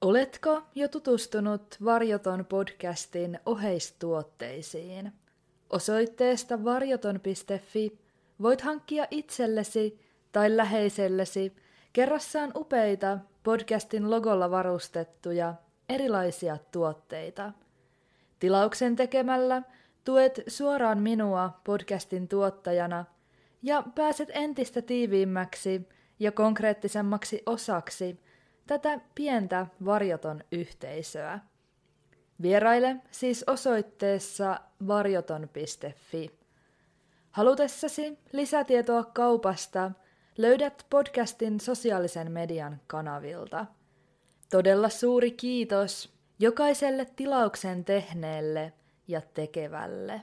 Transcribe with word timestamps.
Oletko 0.00 0.62
jo 0.74 0.88
tutustunut 0.88 1.76
Varjoton 1.84 2.44
podcastin 2.44 3.38
oheistuotteisiin? 3.46 5.12
Osoitteesta 5.70 6.64
varjoton.fi 6.64 7.98
voit 8.42 8.60
hankkia 8.60 9.06
itsellesi 9.10 10.00
tai 10.32 10.56
läheisellesi 10.56 11.56
kerrassaan 11.92 12.52
upeita 12.56 13.18
podcastin 13.42 14.10
logolla 14.10 14.50
varustettuja 14.50 15.54
erilaisia 15.88 16.58
tuotteita. 16.72 17.52
Tilauksen 18.38 18.96
tekemällä 18.96 19.62
tuet 20.04 20.40
suoraan 20.46 20.98
minua 20.98 21.60
podcastin 21.64 22.28
tuottajana 22.28 23.04
ja 23.62 23.82
pääset 23.94 24.28
entistä 24.32 24.82
tiiviimmäksi 24.82 25.88
ja 26.18 26.32
konkreettisemmaksi 26.32 27.42
osaksi 27.46 28.20
tätä 28.68 29.00
pientä 29.14 29.66
varjoton 29.84 30.40
yhteisöä. 30.52 31.38
Vieraile 32.42 32.96
siis 33.10 33.44
osoitteessa 33.46 34.60
varjoton.fi. 34.86 36.30
Halutessasi 37.30 38.18
lisätietoa 38.32 39.04
kaupasta 39.04 39.90
löydät 40.38 40.86
podcastin 40.90 41.60
sosiaalisen 41.60 42.32
median 42.32 42.80
kanavilta. 42.86 43.66
Todella 44.50 44.88
suuri 44.88 45.30
kiitos 45.30 46.12
jokaiselle 46.38 47.06
tilauksen 47.16 47.84
tehneelle 47.84 48.72
ja 49.08 49.20
tekevälle. 49.34 50.22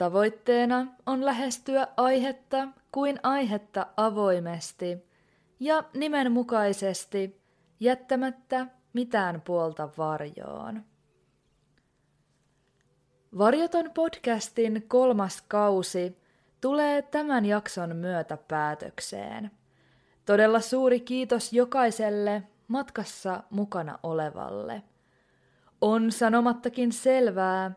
Tavoitteena 0.00 0.86
on 1.06 1.24
lähestyä 1.24 1.86
aihetta 1.96 2.68
kuin 2.92 3.20
aihetta 3.22 3.86
avoimesti 3.96 4.98
ja 5.58 5.84
nimenmukaisesti 5.94 7.40
jättämättä 7.80 8.66
mitään 8.92 9.40
puolta 9.40 9.88
varjoon. 9.98 10.84
Varjoton 13.38 13.90
podcastin 13.94 14.84
kolmas 14.88 15.42
kausi 15.48 16.14
tulee 16.60 17.02
tämän 17.02 17.46
jakson 17.46 17.96
myötä 17.96 18.36
päätökseen. 18.36 19.50
Todella 20.26 20.60
suuri 20.60 21.00
kiitos 21.00 21.52
jokaiselle 21.52 22.42
matkassa 22.68 23.42
mukana 23.50 23.98
olevalle. 24.02 24.82
On 25.80 26.12
sanomattakin 26.12 26.92
selvää, 26.92 27.72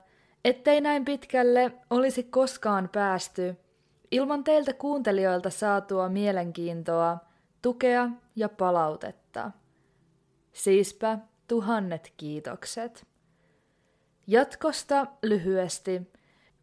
ettei 0.46 0.82
näin 0.82 1.06
pitkälle 1.06 1.72
olisi 1.90 2.24
koskaan 2.24 2.90
päästy 2.92 3.56
ilman 4.14 4.44
teiltä 4.44 4.74
kuuntelijoilta 4.74 5.50
saatua 5.50 6.10
mielenkiintoa, 6.10 7.18
tukea 7.62 8.10
ja 8.36 8.50
palautetta. 8.50 9.52
Siispä 10.54 11.18
tuhannet 11.48 12.14
kiitokset. 12.18 13.08
Jatkosta 14.28 15.08
lyhyesti. 15.24 16.02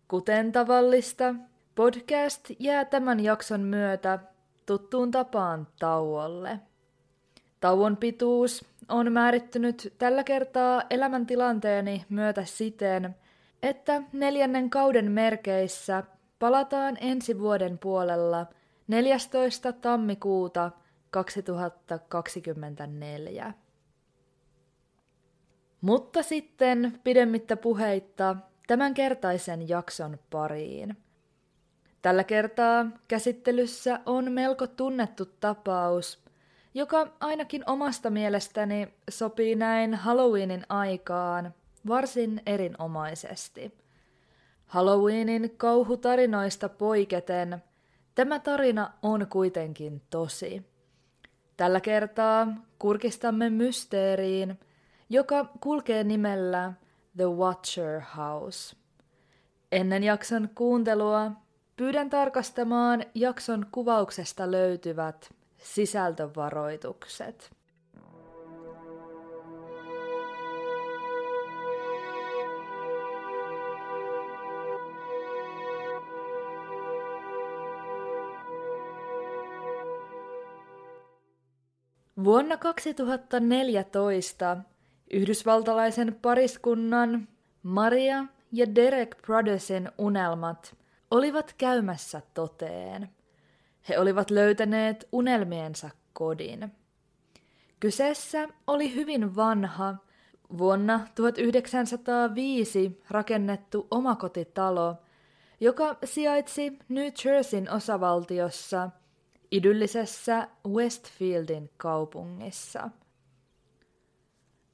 Kuten 0.09 0.53
tavallista, 0.53 1.35
podcast 1.75 2.51
jää 2.59 2.85
tämän 2.85 3.21
jakson 3.21 3.61
myötä 3.61 4.19
tuttuun 4.67 5.11
tapaan 5.11 5.67
tauolle. 5.79 6.61
Tauon 7.61 7.97
pituus 7.97 8.65
on 8.89 9.13
määrittynyt 9.13 9.95
tällä 9.99 10.25
kertaa 10.25 10.83
elämäntilanteeni 10.91 12.05
myötä 12.09 12.45
siten, 12.45 13.17
että 13.63 14.03
neljännen 14.13 14.71
kauden 14.71 15.13
merkeissä 15.13 16.05
palataan 16.39 16.97
ensi 17.01 17.41
vuoden 17.41 17.79
puolella 17.79 18.47
14. 18.89 19.73
tammikuuta 19.73 20.71
2024. 21.11 23.55
Mutta 25.81 26.23
sitten 26.23 27.01
pidemmittä 27.05 27.57
puheitta 27.57 28.37
tämänkertaisen 28.67 29.69
jakson 29.69 30.19
pariin. 30.31 30.97
Tällä 32.03 32.25
kertaa 32.25 32.87
käsittelyssä 33.09 34.01
on 34.07 34.33
melko 34.33 34.67
tunnettu 34.67 35.25
tapaus, 35.41 36.25
joka 36.75 37.09
ainakin 37.21 37.63
omasta 37.67 38.11
mielestäni 38.11 38.95
sopii 39.11 39.55
näin 39.55 39.95
Halloweenin 39.95 40.67
aikaan 40.69 41.55
varsin 41.89 42.43
erinomaisesti. 42.47 43.75
Halloweenin 44.67 45.55
kauhutarinoista 45.57 46.69
poiketen 46.69 47.63
tämä 48.15 48.39
tarina 48.39 48.93
on 49.03 49.27
kuitenkin 49.31 50.03
tosi. 50.11 50.63
Tällä 51.57 51.81
kertaa 51.81 52.47
kurkistamme 52.79 53.51
mysteeriin, 53.51 54.61
joka 55.09 55.45
kulkee 55.61 56.05
nimellä 56.05 56.73
The 57.17 57.25
Watcher 57.25 58.01
House. 58.17 58.77
Ennen 59.73 60.05
jakson 60.05 60.49
kuuntelua 60.55 61.33
pyydän 61.77 62.11
tarkastamaan 62.11 63.05
jakson 63.15 63.67
kuvauksesta 63.73 64.51
löytyvät 64.51 65.35
sisältövaroitukset. 65.59 67.60
Vuonna 82.25 82.57
2014 82.57 84.57
yhdysvaltalaisen 85.11 86.19
pariskunnan 86.23 87.29
Maria 87.63 88.25
ja 88.53 88.75
Derek 88.75 89.17
Brothersin 89.23 89.91
unelmat 89.99 90.77
olivat 91.11 91.55
käymässä 91.59 92.23
toteen. 92.35 93.09
He 93.89 93.99
olivat 93.99 94.31
löytäneet 94.31 95.09
unelmiensa 95.13 95.91
kodin. 96.13 96.73
Kyseessä 97.81 98.49
oli 98.67 98.95
hyvin 98.95 99.37
vanha, 99.37 99.95
vuonna 100.59 101.01
1905 101.15 103.01
rakennettu 103.11 103.87
omakotitalo, 103.91 104.97
joka 105.61 105.97
sijaitsi 106.05 106.79
New 106.89 107.09
Jerseyn 107.25 107.71
osavaltiossa– 107.71 108.91
idyllisessä 109.51 110.49
Westfieldin 110.69 111.71
kaupungissa. 111.77 112.91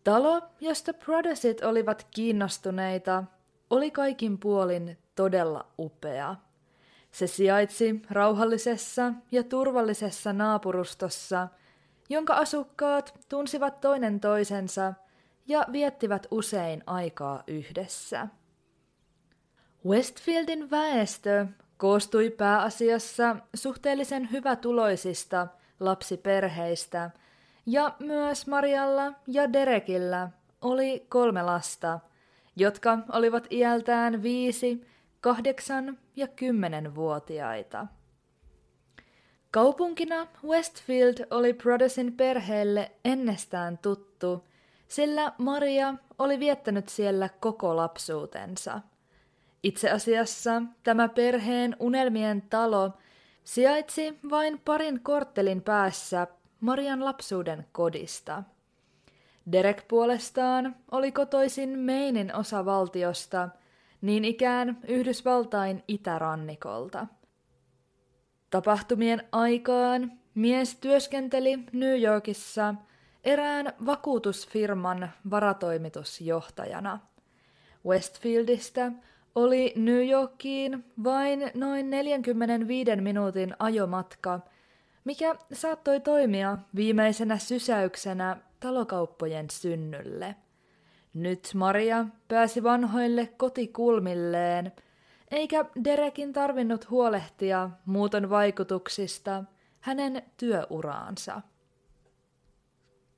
Talo, 0.04 0.42
josta 0.60 0.94
Brothersit 0.94 1.64
olivat 1.64 2.06
kiinnostuneita, 2.10 3.24
oli 3.70 3.90
kaikin 3.90 4.38
puolin 4.38 4.98
todella 5.14 5.66
upea. 5.78 6.36
Se 7.12 7.26
sijaitsi 7.26 8.02
rauhallisessa 8.10 9.12
ja 9.32 9.42
turvallisessa 9.42 10.32
naapurustossa, 10.32 11.48
jonka 12.08 12.34
asukkaat 12.34 13.14
tunsivat 13.28 13.80
toinen 13.80 14.20
toisensa 14.20 14.94
ja 15.46 15.66
viettivät 15.72 16.26
usein 16.30 16.82
aikaa 16.86 17.42
yhdessä. 17.46 18.28
Westfieldin 19.86 20.70
väestö 20.70 21.46
koostui 21.76 22.30
pääasiassa 22.30 23.36
suhteellisen 23.54 24.30
hyvätuloisista 24.32 25.46
lapsiperheistä, 25.80 27.10
ja 27.66 27.94
myös 27.98 28.46
Marialla 28.46 29.12
ja 29.26 29.52
Derekillä 29.52 30.28
oli 30.60 31.06
kolme 31.08 31.42
lasta, 31.42 32.00
jotka 32.56 32.98
olivat 33.12 33.52
iältään 33.52 34.22
viisi, 34.22 34.86
kahdeksan- 35.20 35.98
ja 36.16 36.28
kymmenenvuotiaita. 36.28 37.86
Kaupunkina 39.50 40.26
Westfield 40.44 41.26
oli 41.30 41.54
Prodesin 41.54 42.12
perheelle 42.12 42.92
ennestään 43.04 43.78
tuttu, 43.78 44.44
sillä 44.88 45.32
Maria 45.38 45.94
oli 46.18 46.40
viettänyt 46.40 46.88
siellä 46.88 47.28
koko 47.40 47.76
lapsuutensa. 47.76 48.80
Itse 49.66 49.90
asiassa 49.90 50.62
tämä 50.82 51.08
perheen 51.08 51.76
unelmien 51.80 52.42
talo 52.42 52.92
sijaitsi 53.44 54.18
vain 54.30 54.60
parin 54.64 55.00
korttelin 55.00 55.62
päässä 55.62 56.26
Marian 56.60 57.04
lapsuuden 57.04 57.66
kodista. 57.72 58.42
Derek 59.52 59.88
puolestaan 59.88 60.76
oli 60.90 61.12
kotoisin 61.12 61.78
Mainin 61.78 62.34
osavaltiosta, 62.34 63.48
niin 64.00 64.24
ikään 64.24 64.78
Yhdysvaltain 64.88 65.84
itärannikolta– 65.88 67.06
Tapahtumien 68.50 69.22
aikaan 69.32 70.12
mies 70.34 70.76
työskenteli 70.76 71.58
New 71.72 72.02
Yorkissa 72.02 72.74
erään 73.24 73.72
vakuutusfirman 73.86 75.10
varatoimitusjohtajana. 75.30 77.00
Westfieldistä 77.86 78.92
oli 79.36 79.72
New 79.76 80.08
Yorkiin 80.08 80.84
vain 81.04 81.50
noin 81.54 81.90
45 81.90 82.96
minuutin 82.96 83.56
ajomatka, 83.58 84.40
mikä 85.04 85.36
saattoi 85.52 86.00
toimia 86.00 86.58
viimeisenä 86.76 87.38
sysäyksenä 87.38 88.36
talokauppojen 88.60 89.50
synnylle. 89.50 90.34
Nyt 91.14 91.50
Maria 91.54 92.06
pääsi 92.28 92.62
vanhoille 92.62 93.28
kotikulmilleen– 93.36 94.72
eikä 95.30 95.64
Derekin 95.84 96.32
tarvinnut 96.32 96.90
huolehtia 96.90 97.70
muuton 97.86 98.30
vaikutuksista 98.30 99.44
hänen 99.80 100.22
työuraansa. 100.36 101.40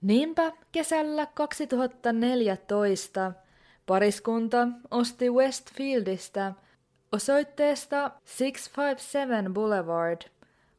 Niinpä 0.01 0.53
kesällä 0.73 1.27
2014 1.27 3.33
pariskunta 3.89 4.69
osti 4.91 5.31
Westfieldistä 5.31 6.53
osoitteesta 7.13 8.11
657 8.39 9.55
Boulevard 9.55 10.21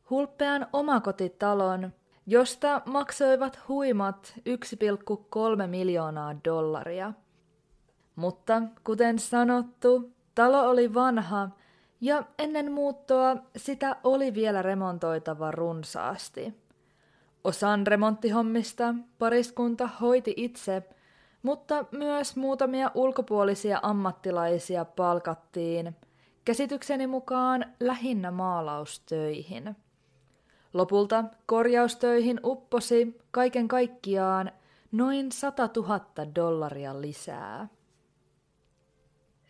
hulppean 0.10 0.68
omakotitalon, 0.74 1.94
josta 2.28 2.82
maksoivat 2.86 3.60
huimat 3.68 4.34
1,3 4.38 5.68
miljoonaa 5.68 6.36
dollaria. 6.46 7.14
Mutta 8.16 8.62
kuten 8.84 9.20
sanottu, 9.20 10.14
Talo 10.36 10.70
oli 10.70 10.94
vanha 10.94 11.50
ja 12.02 12.24
ennen 12.40 12.72
muuttoa 12.72 13.38
sitä 13.58 13.96
oli 14.04 14.34
vielä 14.34 14.62
remontoitava 14.62 15.52
runsaasti. 15.52 16.54
Osan 17.44 17.88
remonttihommista 17.88 18.96
pariskunta 19.20 19.90
hoiti 20.02 20.34
itse, 20.38 20.84
mutta 21.44 21.86
myös 21.92 22.36
muutamia 22.36 22.92
ulkopuolisia 22.94 23.80
ammattilaisia 23.84 24.86
palkattiin, 24.86 25.96
käsitykseni 26.46 27.08
mukaan 27.08 27.66
lähinnä 27.80 28.32
maalaustöihin. 28.32 29.76
Lopulta 30.74 31.24
korjaustöihin 31.46 32.40
upposi 32.44 33.20
kaiken 33.32 33.68
kaikkiaan 33.68 34.52
noin 34.92 35.32
100 35.32 35.70
000 35.76 36.00
dollaria 36.36 37.02
lisää. 37.02 37.68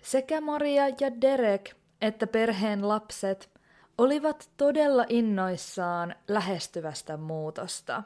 Sekä 0.02 0.42
Maria 0.42 0.88
ja 0.88 1.22
Derek 1.22 1.80
että 2.02 2.28
perheen 2.28 2.88
lapset 2.88 3.50
olivat 3.98 4.50
todella 4.58 5.06
innoissaan 5.10 6.16
lähestyvästä 6.28 7.18
muutosta. 7.18 8.04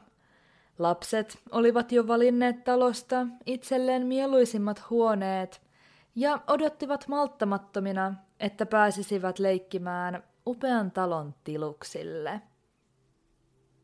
Lapset 0.79 1.37
olivat 1.51 1.91
jo 1.91 2.07
valinneet 2.07 2.63
talosta 2.63 3.27
itselleen 3.45 4.07
mieluisimmat 4.07 4.89
huoneet 4.89 5.61
ja 6.15 6.39
odottivat 6.47 7.07
malttamattomina, 7.07 8.13
että 8.39 8.65
pääsisivät 8.65 9.39
leikkimään 9.39 10.23
upean 10.47 10.91
talon 10.91 11.33
tiluksille. 11.43 12.41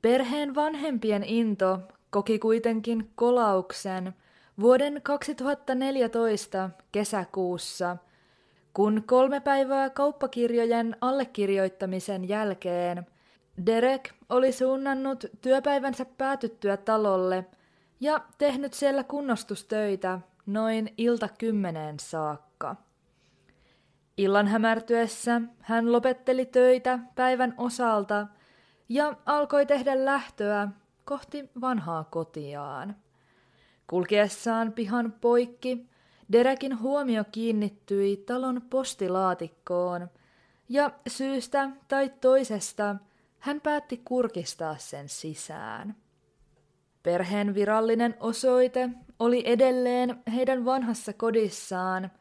Perheen 0.02 0.56
vanhempien 0.56 1.24
into 1.24 1.80
koki 2.10 2.40
kuitenkin 2.40 3.12
kolauksen 3.16 4.14
vuoden 4.60 5.02
2014 5.04 6.70
kesäkuussa– 6.92 7.98
kun 8.74 9.04
kolme 9.06 9.40
päivää 9.40 9.90
kauppakirjojen 9.90 10.96
allekirjoittamisen 11.02 12.30
jälkeen 12.30 13.08
Derek 13.66 14.14
oli 14.30 14.52
suunnannut 14.52 15.26
työpäivänsä 15.42 16.06
päätyttyä 16.06 16.78
talolle 16.78 17.46
ja 18.00 18.22
tehnyt 18.38 18.74
siellä 18.74 19.04
kunnostustöitä 19.04 20.20
noin 20.46 20.94
ilta 20.98 21.30
kymmeneen 21.38 22.00
saakka. 22.00 22.76
Illan 24.18 24.48
hämärtyessä 24.48 25.42
hän 25.60 25.92
lopetteli 25.92 26.46
töitä 26.46 27.00
päivän 27.16 27.54
osalta 27.58 28.28
ja 28.90 29.16
alkoi 29.26 29.66
tehdä 29.66 30.06
lähtöä 30.06 30.68
kohti 31.06 31.50
vanhaa 31.62 32.04
kotiaan. 32.04 32.96
Kulkiessaan 33.88 34.72
pihan 34.72 35.14
poikki 35.22 35.90
Derekin 36.32 36.80
huomio 36.80 37.24
kiinnittyi 37.32 38.18
talon 38.18 38.62
postilaatikkoon, 38.70 40.10
ja 40.70 40.92
syystä 41.08 41.70
tai 41.88 42.12
toisesta 42.22 42.96
hän 43.40 43.62
päätti 43.62 44.02
kurkistaa 44.06 44.78
sen 44.78 45.10
sisään. 45.10 45.96
Perheen 47.04 47.56
virallinen 47.56 48.16
osoite 48.20 48.90
oli 49.20 49.44
edelleen 49.46 50.24
heidän 50.36 50.66
vanhassa 50.66 51.14
kodissaan, 51.14 52.12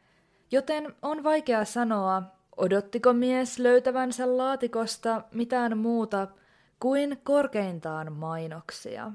joten 0.51 0.95
on 1.01 1.23
vaikea 1.23 1.65
sanoa, 1.65 2.23
odottiko 2.57 3.13
mies 3.13 3.59
löytävänsä 3.59 4.37
laatikosta 4.37 5.21
mitään 5.31 5.77
muuta 5.77 6.27
kuin 6.79 7.17
korkeintaan 7.23 8.13
mainoksia. 8.13 9.11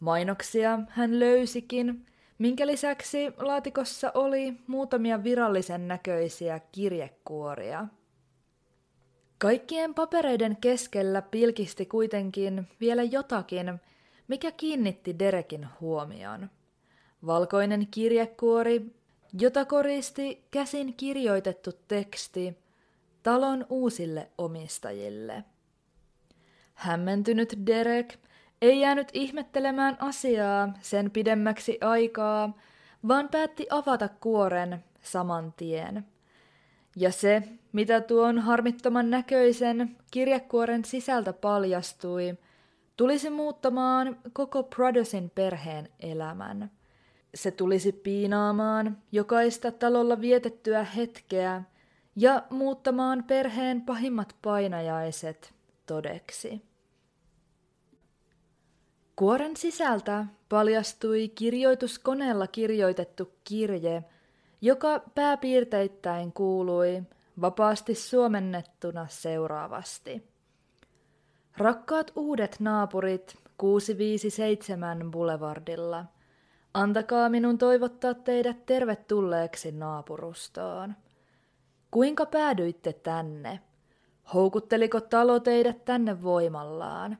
Mainoksia 0.00 0.78
hän 0.88 1.20
löysikin, 1.20 2.06
minkä 2.38 2.66
lisäksi 2.66 3.32
laatikossa 3.38 4.10
oli 4.14 4.54
muutamia 4.66 5.24
virallisen 5.24 5.88
näköisiä 5.88 6.60
kirjekuoria. 6.72 7.86
Kaikkien 9.38 9.94
papereiden 9.94 10.56
keskellä 10.60 11.22
pilkisti 11.22 11.86
kuitenkin 11.86 12.68
vielä 12.80 13.02
jotakin, 13.02 13.80
mikä 14.28 14.52
kiinnitti 14.52 15.18
Derekin 15.18 15.68
huomion. 15.80 16.50
Valkoinen 17.26 17.88
kirjekuori, 17.90 18.94
jota 19.40 19.64
koristi 19.64 20.44
käsin 20.50 20.94
kirjoitettu 20.94 21.70
teksti 21.88 22.58
talon 23.22 23.66
uusille 23.68 24.30
omistajille. 24.38 25.44
Hämmentynyt 26.74 27.54
Derek 27.66 28.14
ei 28.62 28.80
jäänyt 28.80 29.08
ihmettelemään 29.12 29.96
asiaa 30.00 30.72
sen 30.80 31.10
pidemmäksi 31.10 31.78
aikaa, 31.80 32.56
vaan 33.08 33.28
päätti 33.28 33.66
avata 33.70 34.08
kuoren 34.08 34.84
saman 35.02 35.52
tien. 35.52 36.13
Ja 36.96 37.12
se, 37.12 37.42
mitä 37.72 38.00
tuon 38.00 38.38
harmittoman 38.38 39.10
näköisen 39.10 39.96
kirjekuoren 40.10 40.84
sisältä 40.84 41.32
paljastui, 41.32 42.38
tulisi 42.96 43.30
muuttamaan 43.30 44.18
koko 44.32 44.62
Prodosin 44.62 45.30
perheen 45.30 45.88
elämän. 46.00 46.70
Se 47.34 47.50
tulisi 47.50 47.92
piinaamaan 47.92 48.98
jokaista 49.12 49.72
talolla 49.72 50.20
vietettyä 50.20 50.84
hetkeä 50.84 51.62
ja 52.16 52.42
muuttamaan 52.50 53.24
perheen 53.24 53.82
pahimmat 53.82 54.36
painajaiset 54.42 55.54
todeksi. 55.86 56.62
Kuoren 59.16 59.56
sisältä 59.56 60.26
paljastui 60.48 61.28
kirjoituskoneella 61.28 62.46
kirjoitettu 62.46 63.32
kirje, 63.44 64.04
joka 64.64 65.00
pääpiirteittäin 65.14 66.32
kuului 66.32 67.02
vapaasti 67.40 67.94
suomennettuna 67.94 69.06
seuraavasti. 69.08 70.28
Rakkaat 71.56 72.12
uudet 72.16 72.56
naapurit 72.60 73.36
657 73.58 75.10
Boulevardilla, 75.10 76.04
antakaa 76.74 77.28
minun 77.28 77.58
toivottaa 77.58 78.14
teidät 78.14 78.66
tervetulleeksi 78.66 79.72
naapurustoon. 79.72 80.94
Kuinka 81.90 82.26
päädyitte 82.26 82.92
tänne? 82.92 83.60
Houkutteliko 84.34 85.00
talo 85.00 85.40
teidät 85.40 85.84
tänne 85.84 86.22
voimallaan? 86.22 87.18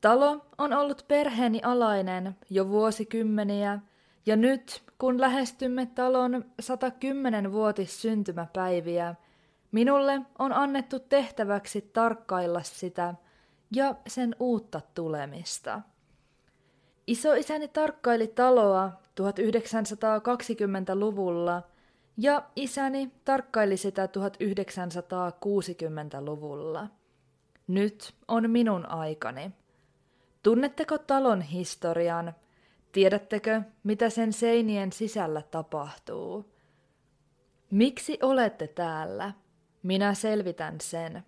Talo 0.00 0.46
on 0.58 0.72
ollut 0.72 1.04
perheeni 1.08 1.60
alainen 1.62 2.36
jo 2.50 2.68
vuosikymmeniä, 2.68 3.80
ja 4.26 4.36
nyt, 4.36 4.82
kun 5.02 5.20
lähestymme 5.20 5.86
talon 5.86 6.44
110-vuotis 6.62 8.02
syntymäpäiviä, 8.02 9.14
minulle 9.72 10.20
on 10.38 10.52
annettu 10.52 10.98
tehtäväksi 10.98 11.80
tarkkailla 11.80 12.62
sitä 12.62 13.14
ja 13.76 13.94
sen 14.06 14.36
uutta 14.40 14.80
tulemista. 14.94 15.80
Isoisäni 17.06 17.68
tarkkaili 17.68 18.26
taloa 18.26 18.92
1920-luvulla 19.20 21.62
ja 22.16 22.42
isäni 22.56 23.10
tarkkaili 23.24 23.76
sitä 23.76 24.06
1960-luvulla. 24.06 26.88
Nyt 27.66 28.14
on 28.28 28.50
minun 28.50 28.86
aikani. 28.86 29.50
Tunnetteko 30.42 30.98
talon 30.98 31.40
historian? 31.40 32.34
Tiedättekö, 32.92 33.62
mitä 33.82 34.10
sen 34.10 34.32
seinien 34.32 34.92
sisällä 34.92 35.42
tapahtuu? 35.42 36.52
Miksi 37.70 38.18
olette 38.22 38.66
täällä? 38.66 39.32
Minä 39.82 40.14
selvitän 40.14 40.80
sen. 40.80 41.22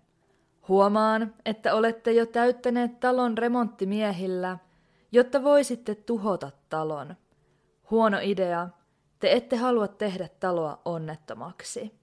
Huomaan, 0.67 1.33
että 1.45 1.75
olette 1.75 2.11
jo 2.11 2.25
täyttäneet 2.25 2.99
talon 2.99 3.37
remonttimiehillä, 3.37 4.57
jotta 5.11 5.43
voisitte 5.43 5.95
tuhota 5.95 6.51
talon. 6.69 7.15
Huono 7.91 8.17
idea. 8.21 8.69
Te 9.19 9.31
ette 9.31 9.55
halua 9.55 9.87
tehdä 9.87 10.29
taloa 10.39 10.81
onnettomaksi. 10.85 11.99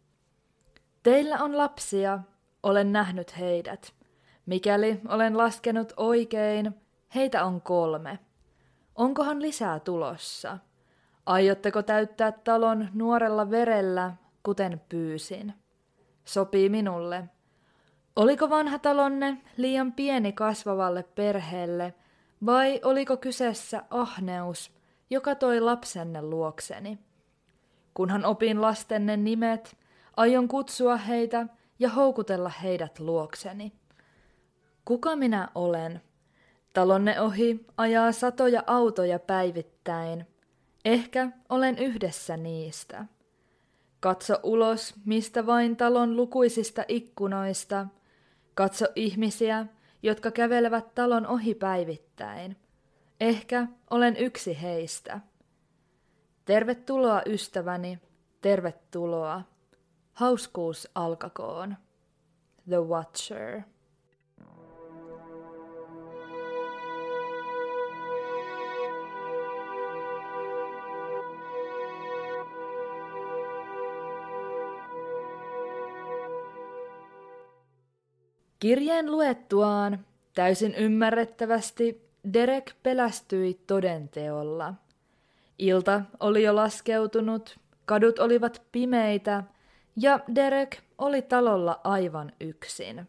Teillä 1.03 1.39
on 1.39 1.57
lapsia. 1.59 2.19
Olen 2.63 2.93
nähnyt 2.93 3.39
heidät. 3.39 3.93
Mikäli 4.47 5.01
olen 5.09 5.39
laskenut 5.39 5.93
oikein, 5.97 6.75
heitä 7.15 7.45
on 7.45 7.61
kolme. 7.61 8.19
Onkohan 8.97 9.43
lisää 9.43 9.81
tulossa? 9.81 10.59
Aiotteko 11.27 11.83
täyttää 11.83 12.33
talon 12.33 12.89
nuorella 12.95 13.51
verellä, 13.51 14.13
kuten 14.43 14.81
pyysin? 14.89 15.55
Sopii 16.25 16.69
minulle. 16.69 17.25
Oliko 18.17 18.51
vanha 18.51 18.79
talonne 18.79 19.43
liian 19.57 19.93
pieni 19.93 20.33
kasvavalle 20.33 21.03
perheelle, 21.03 21.95
vai 22.47 22.81
oliko 22.85 23.17
kyseessä 23.17 23.83
ahneus, 23.91 24.73
joka 25.11 25.35
toi 25.35 25.61
lapsenne 25.61 26.23
luokseni? 26.23 26.99
Kunhan 27.95 28.25
opin 28.25 28.63
lastenne 28.63 29.17
nimet, 29.17 29.77
aion 30.17 30.49
kutsua 30.49 30.97
heitä 30.97 31.47
ja 31.79 31.89
houkutella 31.89 32.49
heidät 32.49 32.99
luokseni. 32.99 33.73
Kuka 34.85 35.17
minä 35.17 35.49
olen? 35.55 36.03
Talonne 36.73 37.21
ohi 37.21 37.67
ajaa 37.77 38.13
satoja 38.13 38.63
autoja 38.67 39.19
päivittäin. 39.19 40.27
Ehkä 40.85 41.31
olen 41.49 41.79
yhdessä 41.79 42.37
niistä. 42.37 43.07
Katso 44.01 44.35
ulos, 44.43 44.95
mistä 45.05 45.47
vain 45.47 45.77
talon 45.77 46.17
lukuisista 46.17 46.85
ikkunoista. 46.89 47.87
Katso 48.55 48.87
ihmisiä, 48.97 49.67
jotka 50.03 50.31
kävelevät 50.31 50.95
talon 50.95 51.27
ohi 51.27 51.55
päivittäin. 51.55 52.57
Ehkä 53.21 53.67
olen 53.91 54.17
yksi 54.17 54.63
heistä. 54.63 55.21
Tervetuloa 56.45 57.23
ystäväni, 57.27 57.99
tervetuloa. 58.41 59.43
Hauskuus 60.13 60.89
alkakoon. 60.95 61.77
The 62.69 62.81
Watcher. 62.81 63.63
Kirjeen 78.63 79.13
luettuaan 79.13 80.07
täysin 80.35 80.75
ymmärrettävästi 80.75 82.09
Derek 82.33 82.73
pelästyi 82.83 83.61
todenteolla. 83.67 84.75
Ilta 85.59 86.03
oli 86.21 86.43
jo 86.43 86.57
laskeutunut, 86.57 87.59
kadut 87.85 88.19
olivat 88.19 88.63
pimeitä 88.73 89.43
ja 89.97 90.21
Derek 90.35 90.77
oli 90.99 91.23
talolla 91.23 91.81
aivan 91.85 92.33
yksin. 92.41 93.09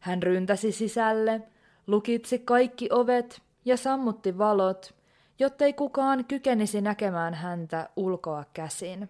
Hän 0.00 0.22
ryntäsi 0.22 0.72
sisälle, 0.72 1.42
lukitsi 1.86 2.38
kaikki 2.38 2.88
ovet 2.92 3.42
ja 3.64 3.76
sammutti 3.76 4.38
valot, 4.38 4.94
jottei 5.38 5.72
kukaan 5.72 6.24
kykenisi 6.24 6.80
näkemään 6.80 7.34
häntä 7.34 7.88
ulkoa 7.96 8.44
käsin. 8.52 9.08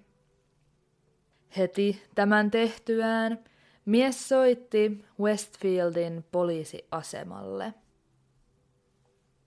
Heti 1.56 2.02
tämän 2.14 2.50
tehtyään 2.50 3.38
Mies 3.87 4.28
soitti 4.28 5.05
Westfieldin 5.21 6.25
poliisiasemalle. 6.33 7.75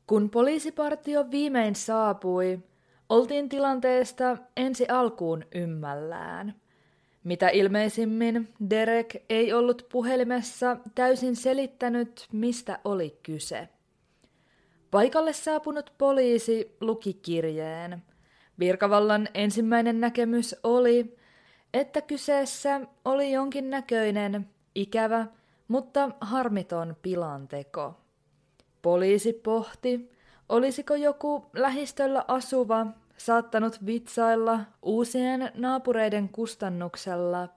Kun 0.08 0.30
poliisipartio 0.30 1.32
viimein 1.32 1.76
saapui, 1.76 2.60
oltiin 3.10 3.50
tilanteesta 3.50 4.38
ensi 4.58 4.88
alkuun 4.88 5.44
ymmällään. 5.56 6.56
Mitä 7.24 7.50
ilmeisimmin 7.50 8.48
Derek 8.70 9.16
ei 9.30 9.54
ollut 9.54 9.88
puhelimessa 9.92 10.78
täysin 10.96 11.36
selittänyt, 11.36 12.28
mistä 12.32 12.80
oli 12.84 13.20
kyse. 13.24 13.70
Paikalle 14.92 15.34
saapunut 15.34 15.94
poliisi 15.98 16.76
luki 16.82 17.14
kirjeen. 17.14 18.04
Virkavallan 18.60 19.28
ensimmäinen 19.34 20.00
näkemys 20.00 20.56
oli, 20.64 21.19
että 21.74 22.02
kyseessä 22.02 22.82
oli 23.06 23.32
jonkin 23.32 23.70
näköinen, 23.70 24.50
ikävä, 24.76 25.28
mutta 25.68 26.12
harmiton 26.22 26.96
pilanteko. 27.02 27.98
Poliisi 28.82 29.34
pohti, 29.34 30.12
olisiko 30.50 30.96
joku 30.96 31.46
lähistöllä 31.54 32.26
asuva 32.28 32.88
saattanut 33.18 33.86
vitsailla 33.86 34.60
uusien 34.82 35.52
naapureiden 35.56 36.30
kustannuksella, 36.30 37.50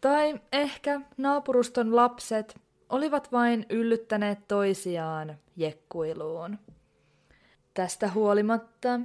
tai 0.00 0.40
ehkä 0.52 1.00
naapuruston 1.16 1.96
lapset 1.96 2.60
olivat 2.88 3.32
vain 3.32 3.66
yllyttäneet 3.70 4.38
toisiaan 4.48 5.38
jekkuiluun. 5.56 6.58
Tästä 7.74 8.10
huolimatta 8.10 9.00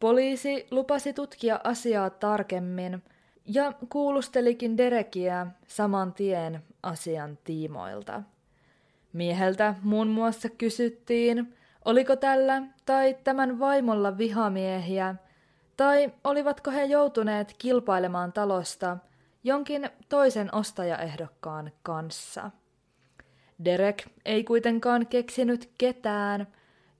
poliisi 0.00 0.66
lupasi 0.70 1.12
tutkia 1.12 1.60
asiaa 1.64 2.10
tarkemmin– 2.10 3.02
ja 3.46 3.72
kuulustelikin 3.88 4.76
Derekiä 4.76 5.46
saman 5.66 6.12
tien 6.12 6.62
asian 6.82 7.38
tiimoilta. 7.44 8.22
Mieheltä 9.12 9.74
muun 9.82 10.08
muassa 10.08 10.48
kysyttiin, 10.48 11.54
oliko 11.84 12.16
tällä 12.16 12.62
tai 12.86 13.16
tämän 13.24 13.58
vaimolla 13.58 14.18
vihamiehiä, 14.18 15.14
tai 15.76 16.12
olivatko 16.24 16.70
he 16.70 16.84
joutuneet 16.84 17.54
kilpailemaan 17.58 18.32
talosta 18.32 18.96
jonkin 19.44 19.90
toisen 20.08 20.54
ostajaehdokkaan 20.54 21.72
kanssa. 21.82 22.50
Derek 23.64 24.02
ei 24.24 24.44
kuitenkaan 24.44 25.06
keksinyt 25.06 25.70
ketään, 25.78 26.46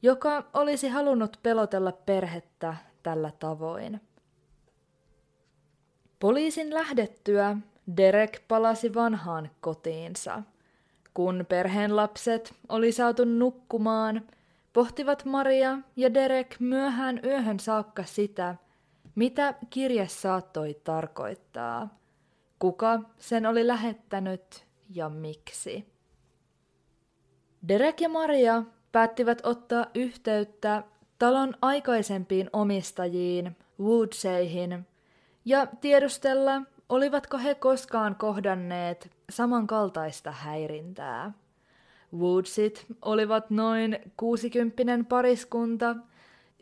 joka 0.03 0.45
olisi 0.55 0.89
halunnut 0.89 1.37
pelotella 1.43 1.93
perhettä 1.93 2.77
tällä 3.03 3.33
tavoin. 3.39 4.01
Poliisin 6.21 6.75
lähdettyä 6.75 7.57
Derek 7.97 8.41
palasi 8.49 8.95
vanhaan 8.95 9.51
kotiinsa. 9.61 10.43
Kun 11.15 11.47
perheen 11.49 11.97
lapset 11.97 12.55
oli 12.69 12.93
saatu 12.93 13.25
nukkumaan, 13.25 14.23
pohtivat 14.73 15.25
Maria 15.25 15.79
ja 15.97 16.15
Derek 16.15 16.57
myöhään 16.61 17.21
yöhön 17.25 17.61
saakka 17.61 18.05
sitä, 18.05 18.55
mitä 19.15 19.55
kirje 19.71 20.09
saattoi 20.09 20.81
tarkoittaa, 20.85 21.99
kuka 22.59 23.01
sen 23.19 23.47
oli 23.47 23.67
lähettänyt 23.67 24.65
ja 24.95 25.09
miksi. 25.09 25.87
Derek 27.69 28.01
ja 28.01 28.09
Maria 28.09 28.63
päättivät 28.93 29.41
ottaa 29.43 29.87
yhteyttä 29.95 30.83
talon 31.19 31.55
aikaisempiin 31.63 32.51
omistajiin, 32.53 33.57
Woodseihin 33.81 34.87
ja 35.45 35.67
tiedustella, 35.67 36.63
olivatko 36.89 37.39
he 37.39 37.55
koskaan 37.55 38.17
kohdanneet 38.17 39.11
samankaltaista 39.31 40.31
häirintää. 40.31 41.33
Woodsit 42.19 42.87
olivat 43.03 43.51
noin 43.51 43.99
kuusikymppinen 44.17 45.07
pariskunta, 45.07 45.97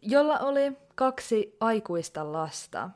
jolla 0.02 0.38
oli 0.38 0.72
kaksi 0.94 1.56
aikuista 1.60 2.32
lasta. 2.32 2.90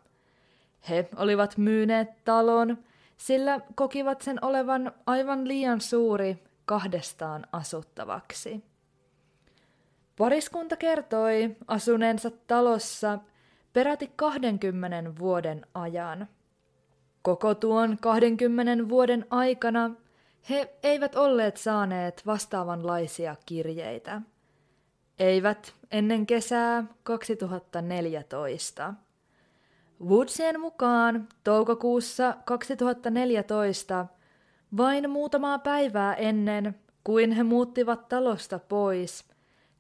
He 0.89 1.09
olivat 1.17 1.57
myyneet 1.57 2.25
talon, 2.25 2.79
sillä 3.17 3.61
kokivat 3.75 4.21
sen 4.21 4.45
olevan 4.45 4.93
aivan 5.07 5.49
liian 5.49 5.81
suuri 5.81 6.43
kahdestaan 6.65 7.47
asuttavaksi. 7.53 8.65
Pariskunta 10.19 10.77
kertoi 10.77 11.57
asuneensa 11.69 12.31
talossa 12.47 13.19
peräti 13.73 14.13
20 14.17 15.19
vuoden 15.19 15.67
ajan. 15.75 16.29
Koko 17.23 17.55
tuon 17.55 17.99
20 18.01 18.89
vuoden 18.89 19.27
aikana 19.31 19.91
he 20.51 20.75
eivät 20.83 21.15
olleet 21.15 21.57
saaneet 21.57 22.23
vastaavanlaisia 22.27 23.37
kirjeitä. 23.47 24.23
Eivät 25.19 25.75
ennen 25.91 26.27
kesää 26.27 26.85
2014. 27.03 28.95
Woodsien 30.05 30.61
mukaan 30.61 31.29
toukokuussa 31.45 32.37
2014, 32.45 34.07
vain 34.77 35.11
muutamaa 35.11 35.59
päivää 35.59 36.15
ennen 36.15 36.75
kuin 37.05 37.33
he 37.33 37.43
muuttivat 37.43 38.09
talosta 38.09 38.59
pois, 38.59 39.25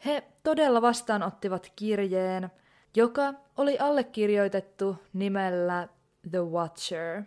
he 0.05 0.25
todella 0.43 0.83
vastaanottivat 0.83 1.73
kirjeen, 1.77 2.51
joka 2.97 3.35
oli 3.57 3.79
allekirjoitettu 3.79 4.97
nimellä 5.13 5.89
The 6.31 6.39
Watcher. 6.39 7.23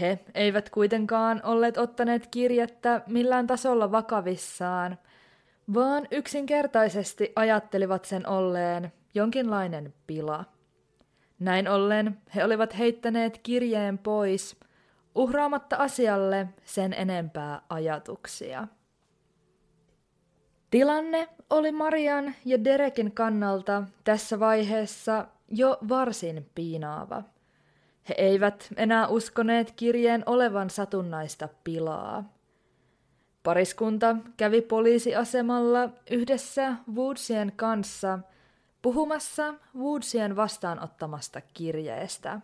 He 0.00 0.18
eivät 0.34 0.70
kuitenkaan 0.70 1.40
olleet 1.44 1.78
ottaneet 1.78 2.26
kirjettä 2.26 3.02
millään 3.06 3.46
tasolla 3.46 3.92
vakavissaan, 3.92 4.98
vaan 5.74 6.08
yksinkertaisesti 6.10 7.32
ajattelivat 7.36 8.04
sen 8.04 8.28
olleen 8.28 8.92
jonkinlainen 9.14 9.94
pila. 10.06 10.44
Näin 11.38 11.68
ollen 11.68 12.18
he 12.34 12.44
olivat 12.44 12.78
heittäneet 12.78 13.38
kirjeen 13.38 13.98
pois, 13.98 14.56
uhraamatta 15.14 15.76
asialle 15.76 16.48
sen 16.64 16.92
enempää 16.92 17.62
ajatuksia. 17.68 18.68
Tilanne 20.70 21.28
oli 21.50 21.72
Marian 21.72 22.34
ja 22.44 22.64
Derekin 22.64 23.12
kannalta 23.12 23.82
tässä 24.04 24.40
vaiheessa 24.40 25.26
jo 25.48 25.78
varsin 25.88 26.50
piinaava. 26.54 27.22
He 28.08 28.14
eivät 28.18 28.68
enää 28.76 29.08
uskoneet 29.08 29.72
kirjeen 29.76 30.22
olevan 30.26 30.70
satunnaista 30.70 31.48
pilaa. 31.64 32.32
Pariskunta 33.42 34.16
kävi 34.36 34.60
poliisiasemalla 34.60 35.88
yhdessä 36.10 36.74
Woodsien 36.94 37.52
kanssa 37.56 38.18
puhumassa 38.82 39.54
Woodsien 39.78 40.36
vastaanottamasta 40.36 41.40
kirjeestä. 41.54 42.40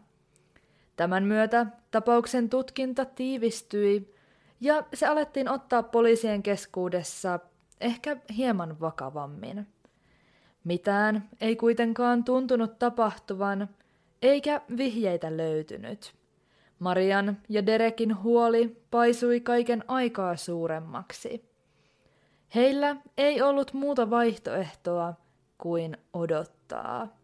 Tämän 0.96 1.24
myötä 1.24 1.66
tapauksen 1.90 2.48
tutkinta 2.50 3.04
tiivistyi 3.04 4.14
ja 4.60 4.84
se 4.94 5.06
alettiin 5.06 5.48
ottaa 5.48 5.82
poliisien 5.82 6.42
keskuudessa 6.42 7.40
ehkä 7.80 8.16
hieman 8.36 8.80
vakavammin. 8.80 9.66
Mitään 10.64 11.28
ei 11.40 11.56
kuitenkaan 11.56 12.24
tuntunut 12.24 12.78
tapahtuvan, 12.78 13.68
eikä 14.22 14.60
vihjeitä 14.76 15.36
löytynyt. 15.36 16.14
Marian 16.78 17.38
ja 17.48 17.66
Derekin 17.66 18.22
huoli 18.22 18.82
paisui 18.90 19.40
kaiken 19.40 19.84
aikaa 19.88 20.36
suuremmaksi. 20.36 21.44
Heillä 22.54 22.96
ei 23.18 23.42
ollut 23.42 23.72
muuta 23.72 24.10
vaihtoehtoa 24.10 25.14
kuin 25.58 25.96
odottaa. 26.12 27.16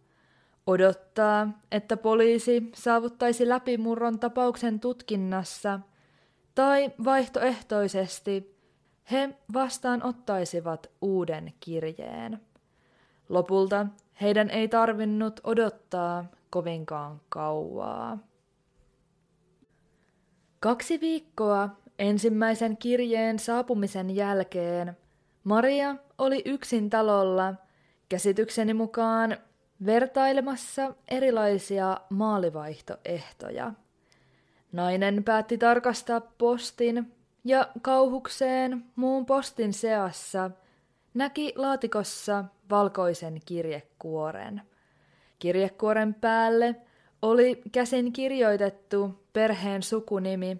Odottaa, 0.66 1.48
että 1.72 1.96
poliisi 1.96 2.70
saavuttaisi 2.74 3.48
läpimurron 3.48 4.18
tapauksen 4.18 4.80
tutkinnassa, 4.80 5.80
tai 6.54 6.90
vaihtoehtoisesti 7.04 8.51
he 9.10 9.34
vastaanottaisivat 9.52 10.90
uuden 11.00 11.52
kirjeen. 11.60 12.40
Lopulta 13.28 13.86
heidän 14.20 14.50
ei 14.50 14.68
tarvinnut 14.68 15.40
odottaa 15.44 16.24
kovinkaan 16.50 17.20
kauaa. 17.28 18.18
Kaksi 20.60 21.00
viikkoa 21.00 21.68
ensimmäisen 21.98 22.76
kirjeen 22.76 23.38
saapumisen 23.38 24.16
jälkeen 24.16 24.96
Maria 25.44 25.96
oli 26.18 26.42
yksin 26.44 26.90
talolla 26.90 27.54
käsitykseni 28.08 28.74
mukaan 28.74 29.36
vertailemassa 29.86 30.94
erilaisia 31.08 32.00
maalivaihtoehtoja. 32.10 33.72
Nainen 34.72 35.24
päätti 35.24 35.58
tarkastaa 35.58 36.20
postin 36.20 37.12
ja 37.44 37.68
kauhukseen 37.82 38.84
muun 38.96 39.26
postin 39.26 39.72
seassa 39.72 40.50
näki 41.14 41.52
laatikossa 41.56 42.44
valkoisen 42.70 43.40
kirjekuoren. 43.46 44.62
Kirjekuoren 45.38 46.14
päälle 46.14 46.76
oli 47.22 47.62
käsin 47.72 48.12
kirjoitettu 48.12 49.24
perheen 49.32 49.82
sukunimi, 49.82 50.56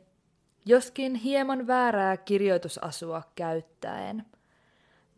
joskin 0.67 1.15
hieman 1.15 1.67
väärää 1.67 2.17
kirjoitusasua 2.17 3.23
käyttäen. 3.35 4.25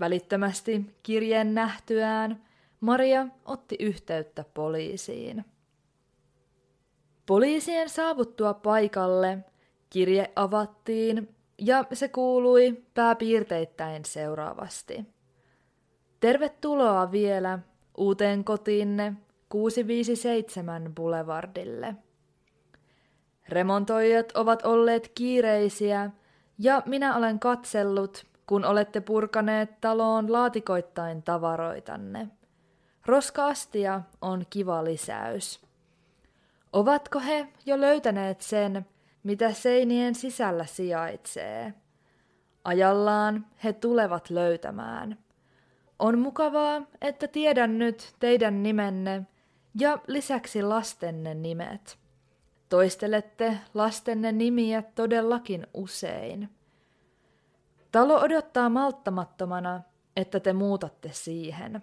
Välittömästi 0.01 0.97
kirjeen 1.03 1.55
nähtyään 1.55 2.45
Maria 2.81 3.27
otti 3.45 3.77
yhteyttä 3.81 4.45
poliisiin. 4.55 5.45
Poliisien 7.27 7.89
saavuttua 7.89 8.55
paikalle 8.55 9.39
kirje 9.91 10.33
avattiin 10.37 11.34
ja 11.59 11.85
se 11.93 12.09
kuului 12.09 12.85
pääpiirteittäin 12.95 14.05
seuraavasti. 14.05 15.07
Tervetuloa 16.21 17.13
vielä 17.13 17.59
uuteen 17.97 18.45
kotiinne 18.45 19.13
657 19.49 20.95
Boulevardille. 20.95 21.95
Remontoijat 23.49 24.33
ovat 24.33 24.67
olleet 24.67 25.13
kiireisiä 25.15 26.11
ja 26.59 26.83
minä 26.87 27.17
olen 27.17 27.39
katsellut, 27.39 28.27
kun 28.47 28.65
olette 28.65 29.01
purkaneet 29.01 29.81
taloon 29.81 30.33
laatikoittain 30.33 31.23
tavaroitanne. 31.23 32.29
Roskaastia 33.07 34.01
on 34.21 34.47
kiva 34.51 34.85
lisäys. 34.85 35.61
Ovatko 36.73 37.21
he 37.21 37.49
jo 37.67 37.81
löytäneet 37.81 38.41
sen, 38.41 38.87
mitä 39.25 39.53
seinien 39.53 40.15
sisällä 40.15 40.67
sijaitsee? 40.67 41.75
Ajallaan 42.65 43.47
he 43.65 43.73
tulevat 43.73 44.31
löytämään. 44.31 45.19
On 45.99 46.19
mukavaa, 46.19 46.83
että 47.01 47.29
tiedän 47.29 47.79
nyt 47.79 48.15
teidän 48.19 48.63
nimenne 48.63 49.23
ja 49.81 49.99
lisäksi 50.07 50.63
lastenne 50.63 51.35
nimet. 51.35 51.99
Toistelette 52.69 53.59
lastenne 53.75 54.33
nimiä 54.33 54.83
todellakin 54.95 55.67
usein. 55.75 56.49
Talo 57.93 58.21
odottaa 58.21 58.69
malttamattomana, 58.69 59.81
että 60.17 60.41
te 60.41 60.53
muutatte 60.53 61.11
siihen. 61.13 61.83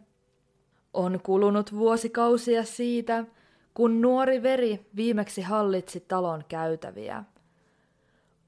On 0.94 1.20
kulunut 1.24 1.74
vuosikausia 1.74 2.64
siitä, 2.64 3.26
kun 3.74 4.02
nuori 4.02 4.44
veri 4.44 4.86
viimeksi 4.96 5.42
hallitsi 5.42 6.00
talon 6.00 6.44
käytäviä. 6.48 7.24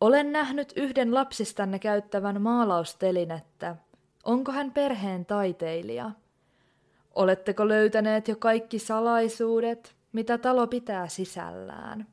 Olen 0.03 0.31
nähnyt 0.31 0.73
yhden 0.75 1.13
lapsistanne 1.13 1.79
käyttävän 1.79 2.41
maalaustelinettä. 2.41 3.75
Onko 4.23 4.51
hän 4.51 4.71
perheen 4.71 5.25
taiteilija? 5.25 6.11
Oletteko 7.15 7.67
löytäneet 7.67 8.27
jo 8.27 8.35
kaikki 8.35 8.79
salaisuudet, 8.79 9.95
mitä 10.11 10.37
talo 10.37 10.67
pitää 10.67 11.07
sisällään? 11.07 12.07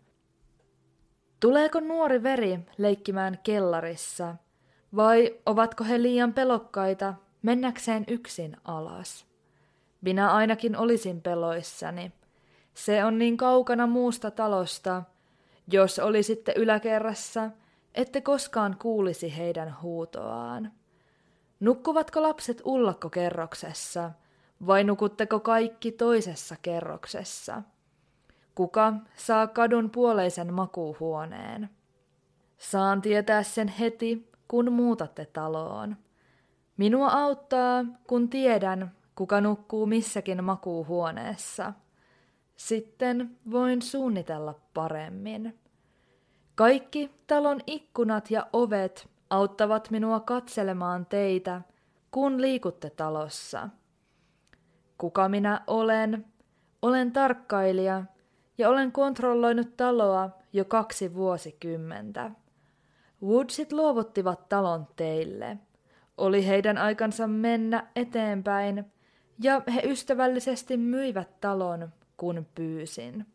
Tuleeko 1.40 1.80
nuori 1.80 2.22
veri 2.22 2.58
leikkimään 2.78 3.38
kellarissa, 3.42 4.34
vai 4.96 5.36
ovatko 5.46 5.84
he 5.84 6.02
liian 6.02 6.32
pelokkaita 6.32 7.14
mennäkseen 7.42 8.04
yksin 8.08 8.56
alas? 8.64 9.26
Minä 10.00 10.32
ainakin 10.32 10.76
olisin 10.76 11.22
peloissani. 11.22 12.12
Se 12.74 13.04
on 13.04 13.18
niin 13.18 13.36
kaukana 13.36 13.86
muusta 13.86 14.30
talosta. 14.30 15.02
Jos 15.72 15.98
olisitte 15.98 16.54
yläkerrassa, 16.56 17.50
ette 17.94 18.20
koskaan 18.20 18.76
kuulisi 18.78 19.36
heidän 19.36 19.76
huutoaan. 19.82 20.72
Nukkuvatko 21.60 22.22
lapset 22.22 22.62
ullakkokerroksessa 22.64 24.10
vai 24.66 24.84
nukutteko 24.84 25.40
kaikki 25.40 25.92
toisessa 25.92 26.56
kerroksessa? 26.62 27.62
Kuka 28.54 28.92
saa 29.16 29.46
kadun 29.46 29.90
puoleisen 29.90 30.54
makuuhuoneen? 30.54 31.70
Saan 32.58 33.02
tietää 33.02 33.42
sen 33.42 33.68
heti, 33.68 34.30
kun 34.48 34.72
muutatte 34.72 35.26
taloon. 35.26 35.96
Minua 36.76 37.08
auttaa, 37.08 37.84
kun 38.06 38.28
tiedän, 38.28 38.92
kuka 39.14 39.40
nukkuu 39.40 39.86
missäkin 39.86 40.44
makuuhuoneessa. 40.44 41.72
Sitten 42.56 43.36
voin 43.50 43.82
suunnitella 43.82 44.54
paremmin. 44.74 45.59
Kaikki 46.60 47.10
talon 47.26 47.60
ikkunat 47.66 48.30
ja 48.30 48.46
ovet 48.52 49.08
auttavat 49.30 49.90
minua 49.90 50.20
katselemaan 50.20 51.06
teitä, 51.06 51.60
kun 52.10 52.40
liikutte 52.40 52.90
talossa. 52.90 53.68
Kuka 54.98 55.28
minä 55.28 55.60
olen, 55.66 56.26
olen 56.82 57.12
tarkkailija 57.12 58.04
ja 58.58 58.68
olen 58.68 58.92
kontrolloinut 58.92 59.76
taloa 59.76 60.30
jo 60.52 60.64
kaksi 60.64 61.14
vuosikymmentä. 61.14 62.30
Woodsit 63.22 63.72
luovuttivat 63.72 64.48
talon 64.48 64.86
teille. 64.96 65.58
Oli 66.18 66.46
heidän 66.46 66.78
aikansa 66.78 67.26
mennä 67.26 67.86
eteenpäin, 67.96 68.84
ja 69.42 69.62
he 69.74 69.82
ystävällisesti 69.84 70.76
myivät 70.76 71.40
talon, 71.40 71.88
kun 72.16 72.46
pyysin. 72.54 73.26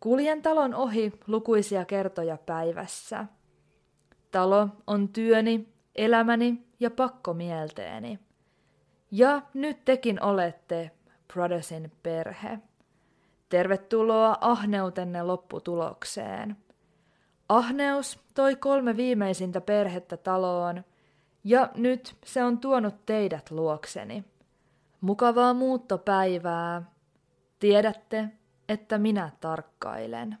Kuljen 0.00 0.42
talon 0.42 0.74
ohi 0.74 1.12
lukuisia 1.26 1.84
kertoja 1.84 2.38
päivässä. 2.46 3.26
Talo 4.30 4.68
on 4.86 5.08
työni, 5.08 5.68
elämäni 5.96 6.66
ja 6.80 6.90
pakkomielteeni. 6.90 8.18
Ja 9.10 9.42
nyt 9.54 9.84
tekin 9.84 10.22
olette 10.22 10.90
Brothersin 11.32 11.92
perhe. 12.02 12.58
Tervetuloa 13.48 14.38
ahneutenne 14.40 15.22
lopputulokseen. 15.22 16.56
Ahneus 17.48 18.18
toi 18.34 18.56
kolme 18.56 18.96
viimeisintä 18.96 19.60
perhettä 19.60 20.16
taloon, 20.16 20.84
ja 21.44 21.70
nyt 21.74 22.16
se 22.24 22.44
on 22.44 22.58
tuonut 22.58 23.06
teidät 23.06 23.50
luokseni. 23.50 24.24
Mukavaa 25.00 25.54
muuttopäivää. 25.54 26.82
Tiedätte, 27.58 28.28
että 28.68 28.98
minä 28.98 29.30
tarkkailen. 29.40 30.38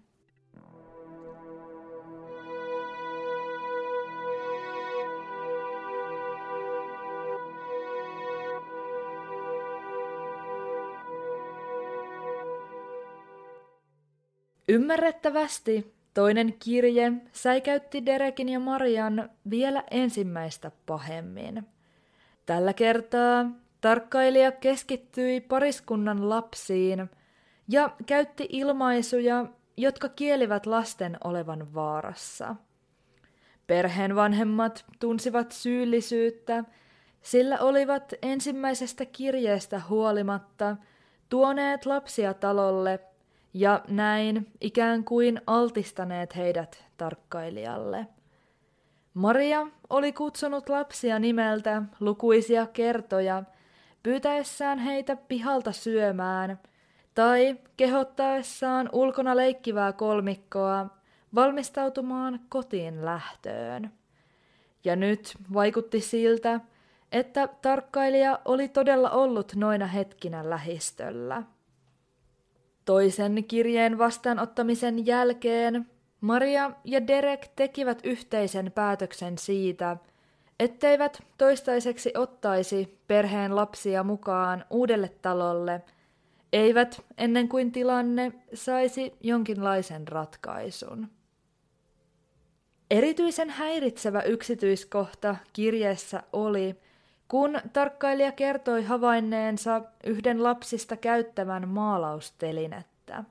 Ymmärrettävästi 14.68 15.94
toinen 16.14 16.54
kirje 16.58 17.12
säikäytti 17.32 18.06
Derekin 18.06 18.48
ja 18.48 18.60
Marian 18.60 19.30
vielä 19.50 19.84
ensimmäistä 19.90 20.70
pahemmin. 20.86 21.66
Tällä 22.46 22.72
kertaa 22.72 23.50
tarkkailija 23.80 24.52
keskittyi 24.52 25.40
pariskunnan 25.40 26.28
lapsiin 26.28 27.10
ja 27.68 27.90
käytti 28.06 28.48
ilmaisuja, 28.50 29.46
jotka 29.76 30.08
kielivät 30.08 30.66
lasten 30.66 31.16
olevan 31.24 31.74
vaarassa. 31.74 32.56
Perheen 33.66 34.16
vanhemmat 34.16 34.84
tunsivat 35.00 35.52
syyllisyyttä, 35.52 36.64
sillä 37.22 37.58
olivat 37.58 38.12
ensimmäisestä 38.22 39.04
kirjeestä 39.06 39.80
huolimatta 39.88 40.76
tuoneet 41.28 41.86
lapsia 41.86 42.34
talolle 42.34 43.00
ja 43.54 43.84
näin 43.88 44.46
ikään 44.60 45.04
kuin 45.04 45.40
altistaneet 45.46 46.36
heidät 46.36 46.84
tarkkailijalle. 46.96 48.06
Maria 49.14 49.66
oli 49.90 50.12
kutsunut 50.12 50.68
lapsia 50.68 51.18
nimeltä 51.18 51.82
lukuisia 52.00 52.66
kertoja, 52.66 53.42
pyytäessään 54.02 54.78
heitä 54.78 55.16
pihalta 55.16 55.72
syömään 55.72 56.58
tai 57.18 57.56
kehottaessaan 57.76 58.88
ulkona 58.92 59.36
leikkivää 59.36 59.92
kolmikkoa 59.92 60.86
valmistautumaan 61.34 62.40
kotiin 62.48 63.04
lähtöön. 63.04 63.92
Ja 64.84 64.96
nyt 64.96 65.34
vaikutti 65.54 66.00
siltä, 66.00 66.60
että 67.12 67.48
tarkkailija 67.62 68.38
oli 68.44 68.68
todella 68.68 69.10
ollut 69.10 69.52
noina 69.56 69.86
hetkinä 69.86 70.50
lähistöllä. 70.50 71.42
Toisen 72.84 73.44
kirjeen 73.44 73.98
vastaanottamisen 73.98 75.06
jälkeen 75.06 75.90
Maria 76.20 76.70
ja 76.84 77.06
Derek 77.06 77.48
tekivät 77.56 78.00
yhteisen 78.04 78.72
päätöksen 78.72 79.38
siitä, 79.38 79.96
etteivät 80.60 81.22
toistaiseksi 81.38 82.12
ottaisi 82.16 82.98
perheen 83.06 83.56
lapsia 83.56 84.02
mukaan 84.02 84.64
uudelle 84.70 85.08
talolle, 85.22 85.82
eivät 86.52 87.04
ennen 87.18 87.48
kuin 87.48 87.72
tilanne 87.72 88.32
saisi 88.54 89.12
jonkinlaisen 89.20 90.08
ratkaisun. 90.08 91.08
Erityisen 92.90 93.50
häiritsevä 93.50 94.22
yksityiskohta 94.22 95.36
kirjeessä 95.52 96.22
oli, 96.32 96.76
kun 97.28 97.60
tarkkailija 97.72 98.32
kertoi 98.32 98.84
havainneensa 98.84 99.82
yhden 100.04 100.42
lapsista 100.42 100.96
käyttävän 100.96 101.68
maalaustelinettä. 101.68 103.24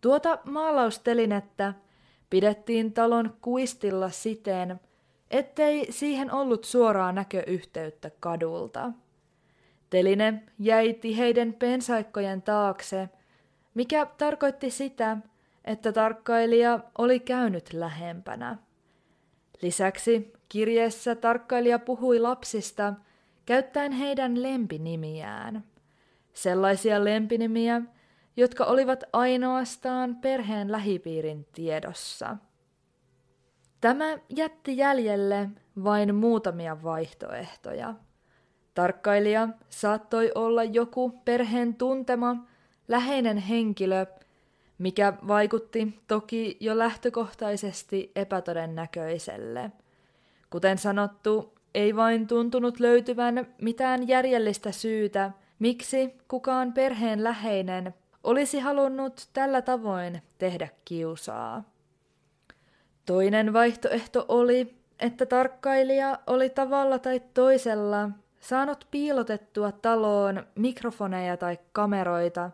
Tuota 0.00 0.38
maalaustelinettä 0.44 1.74
pidettiin 2.30 2.92
talon 2.92 3.36
kuistilla 3.40 4.10
siten, 4.10 4.80
ettei 5.30 5.92
siihen 5.92 6.32
ollut 6.32 6.64
suoraa 6.64 7.12
näköyhteyttä 7.12 8.10
kadulta. 8.20 8.92
Teline 9.96 10.42
jäi 10.58 10.94
tiheiden 10.94 11.54
pensaikkojen 11.54 12.42
taakse, 12.42 13.08
mikä 13.74 14.06
tarkoitti 14.06 14.70
sitä, 14.70 15.16
että 15.64 15.92
tarkkailija 15.92 16.80
oli 16.98 17.20
käynyt 17.20 17.72
lähempänä. 17.72 18.58
Lisäksi 19.62 20.32
kirjeessä 20.48 21.14
tarkkailija 21.14 21.78
puhui 21.78 22.18
lapsista 22.18 22.94
käyttäen 23.46 23.92
heidän 23.92 24.42
lempinimiään. 24.42 25.64
Sellaisia 26.32 27.04
lempinimiä, 27.04 27.82
jotka 28.36 28.64
olivat 28.64 29.04
ainoastaan 29.12 30.16
perheen 30.16 30.72
lähipiirin 30.72 31.46
tiedossa. 31.52 32.36
Tämä 33.80 34.18
jätti 34.36 34.76
jäljelle 34.76 35.50
vain 35.84 36.14
muutamia 36.14 36.82
vaihtoehtoja. 36.82 37.94
Tarkkailija 38.76 39.48
saattoi 39.68 40.32
olla 40.34 40.64
joku 40.64 41.10
perheen 41.24 41.74
tuntema, 41.74 42.36
läheinen 42.88 43.36
henkilö, 43.36 44.06
mikä 44.78 45.12
vaikutti 45.28 46.00
toki 46.08 46.56
jo 46.60 46.78
lähtökohtaisesti 46.78 48.12
epätodennäköiselle. 48.16 49.70
Kuten 50.50 50.78
sanottu, 50.78 51.54
ei 51.74 51.96
vain 51.96 52.26
tuntunut 52.26 52.80
löytyvän 52.80 53.46
mitään 53.62 54.08
järjellistä 54.08 54.72
syytä, 54.72 55.30
miksi 55.58 56.14
kukaan 56.28 56.72
perheen 56.72 57.24
läheinen 57.24 57.94
olisi 58.24 58.58
halunnut 58.58 59.28
tällä 59.32 59.62
tavoin 59.62 60.22
tehdä 60.38 60.68
kiusaa. 60.84 61.64
Toinen 63.06 63.52
vaihtoehto 63.52 64.24
oli, 64.28 64.74
että 65.00 65.26
tarkkailija 65.26 66.18
oli 66.26 66.50
tavalla 66.50 66.98
tai 66.98 67.22
toisella 67.34 68.10
saanut 68.40 68.86
piilotettua 68.90 69.72
taloon 69.72 70.46
mikrofoneja 70.54 71.36
tai 71.36 71.58
kameroita, 71.72 72.50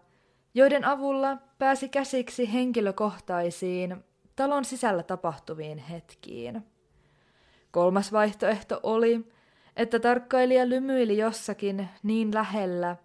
joiden 0.54 0.84
avulla 0.84 1.36
pääsi 1.58 1.88
käsiksi 1.88 2.52
henkilökohtaisiin, 2.52 4.04
talon 4.36 4.64
sisällä 4.64 5.02
tapahtuviin 5.02 5.78
hetkiin. 5.78 6.66
Kolmas 7.70 8.12
vaihtoehto 8.12 8.80
oli, 8.82 9.32
että 9.76 9.98
tarkkailija 9.98 10.68
lymyili 10.68 11.18
jossakin 11.18 11.88
niin 12.02 12.34
lähellä, 12.34 12.96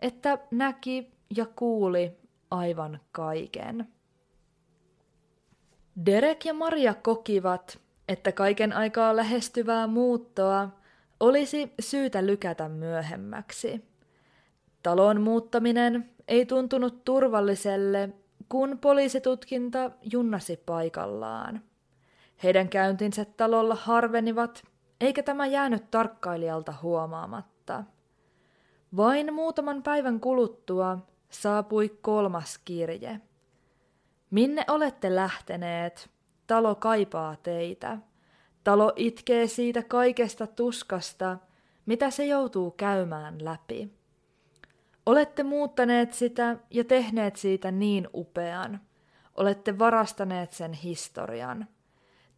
että 0.00 0.38
näki 0.50 1.12
ja 1.36 1.46
kuuli 1.56 2.12
aivan 2.50 3.00
kaiken. 3.12 3.88
Derek 6.06 6.44
ja 6.44 6.54
Maria 6.54 6.94
kokivat, 6.94 7.78
että 8.08 8.32
kaiken 8.32 8.72
aikaa 8.72 9.16
lähestyvää 9.16 9.86
muuttoa 9.86 10.68
olisi 11.20 11.74
syytä 11.80 12.26
lykätä 12.26 12.68
myöhemmäksi. 12.68 13.84
Talon 14.82 15.20
muuttaminen 15.20 16.10
ei 16.28 16.46
tuntunut 16.46 17.04
turvalliselle, 17.04 18.08
kun 18.48 18.78
poliisitutkinta 18.78 19.90
junnasi 20.12 20.56
paikallaan. 20.66 21.62
Heidän 22.42 22.68
käyntinsä 22.68 23.24
talolla 23.24 23.74
harvenivat, 23.74 24.62
eikä 25.00 25.22
tämä 25.22 25.46
jäänyt 25.46 25.90
tarkkailijalta 25.90 26.74
huomaamatta. 26.82 27.84
Vain 28.96 29.34
muutaman 29.34 29.82
päivän 29.82 30.20
kuluttua 30.20 30.98
saapui 31.30 31.88
kolmas 32.02 32.58
kirje. 32.64 33.20
Minne 34.30 34.64
olette 34.68 35.14
lähteneet? 35.14 36.10
Talo 36.46 36.74
kaipaa 36.74 37.36
teitä. 37.42 37.98
Talo 38.66 38.92
itkee 38.96 39.46
siitä 39.46 39.82
kaikesta 39.82 40.46
tuskasta, 40.46 41.38
mitä 41.86 42.10
se 42.10 42.26
joutuu 42.26 42.70
käymään 42.70 43.44
läpi. 43.44 43.90
Olette 45.06 45.42
muuttaneet 45.42 46.12
sitä 46.12 46.56
ja 46.70 46.84
tehneet 46.84 47.36
siitä 47.36 47.70
niin 47.70 48.08
upean. 48.14 48.80
Olette 49.36 49.78
varastaneet 49.78 50.52
sen 50.52 50.72
historian. 50.72 51.66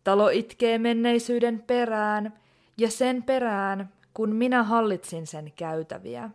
Talo 0.05 0.29
itkee 0.29 0.79
menneisyyden 0.79 1.63
perään 1.67 2.39
ja 2.79 2.91
sen 2.91 3.23
perään, 3.23 3.93
kun 4.15 4.35
minä 4.35 4.63
hallitsin 4.63 5.27
sen 5.27 5.53
käytäviä. 5.57 6.31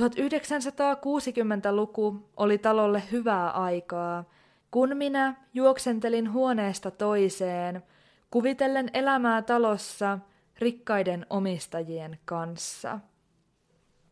1960-luku 0.00 2.16
oli 2.36 2.58
talolle 2.58 3.02
hyvää 3.12 3.50
aikaa, 3.50 4.24
kun 4.70 4.96
minä 4.96 5.34
juoksentelin 5.54 6.32
huoneesta 6.32 6.90
toiseen, 6.90 7.82
kuvitellen 8.34 8.90
elämää 8.94 9.42
talossa 9.42 10.18
rikkaiden 10.58 11.26
omistajien 11.30 12.18
kanssa. 12.24 13.00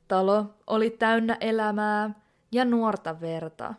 Talo 0.08 0.54
oli 0.66 0.90
täynnä 0.90 1.37
elämää 1.40 2.11
ja 2.52 2.64
nuorta 2.64 3.20
verta. 3.20 3.74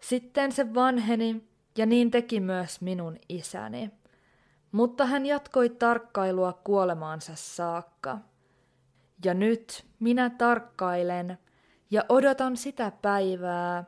Sitten 0.00 0.52
se 0.52 0.74
vanheni 0.74 1.48
ja 1.78 1.86
niin 1.86 2.10
teki 2.10 2.40
myös 2.40 2.80
minun 2.80 3.18
isäni. 3.28 3.90
Mutta 4.72 5.06
hän 5.06 5.26
jatkoi 5.26 5.68
tarkkailua 5.68 6.52
kuolemaansa 6.52 7.32
saakka. 7.34 8.18
Ja 9.24 9.34
nyt 9.34 9.86
minä 10.00 10.30
tarkkailen 10.30 11.38
ja 11.90 12.04
odotan 12.08 12.56
sitä 12.56 12.92
päivää, 13.02 13.84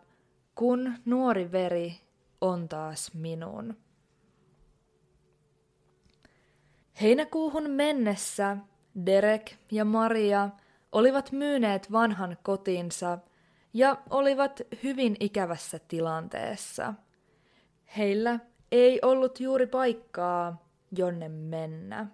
kun 0.55 0.94
nuori 1.05 1.53
veri 1.53 1.94
on 2.40 2.68
taas 2.68 3.14
minun. 3.14 3.84
Heinäkuuhun 7.01 7.71
mennessä 7.71 8.57
Derek 9.07 9.53
ja 9.71 9.85
Maria 9.85 10.51
olivat 10.93 11.33
myyneet 11.33 11.93
vanhan 11.93 12.37
kotinsa 12.43 13.19
ja 13.73 13.97
olivat 14.11 14.63
hyvin 14.83 15.17
ikävässä 15.21 15.79
tilanteessa. 15.89 16.95
Heillä 17.97 18.39
ei 18.73 18.99
ollut 19.03 19.41
juuri 19.41 19.67
paikkaa, 19.67 20.69
jonne 20.97 21.29
mennä. 21.29 22.07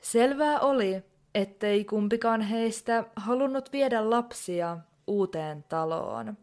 Selvää 0.00 0.60
oli, 0.60 1.02
ettei 1.34 1.84
kumpikaan 1.84 2.40
heistä 2.40 3.04
halunnut 3.16 3.72
viedä 3.72 4.10
lapsia 4.10 4.78
uuteen 5.06 5.64
taloon. 5.68 6.36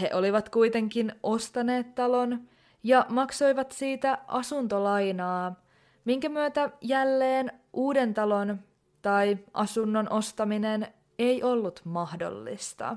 He 0.00 0.10
olivat 0.14 0.48
kuitenkin 0.48 1.12
ostaneet 1.22 1.94
talon 1.94 2.48
ja 2.82 3.06
maksoivat 3.08 3.72
siitä 3.72 4.18
asuntolainaa, 4.26 5.67
minkä 6.04 6.28
myötä 6.28 6.70
jälleen 6.80 7.52
uuden 7.72 8.14
talon 8.14 8.58
tai 9.02 9.38
asunnon 9.54 10.12
ostaminen 10.12 10.86
ei 11.18 11.42
ollut 11.42 11.80
mahdollista. 11.84 12.96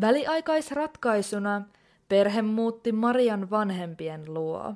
Väliaikaisratkaisuna 0.00 1.62
perhe 2.08 2.42
muutti 2.42 2.92
Marian 2.92 3.50
vanhempien 3.50 4.34
luo. 4.34 4.74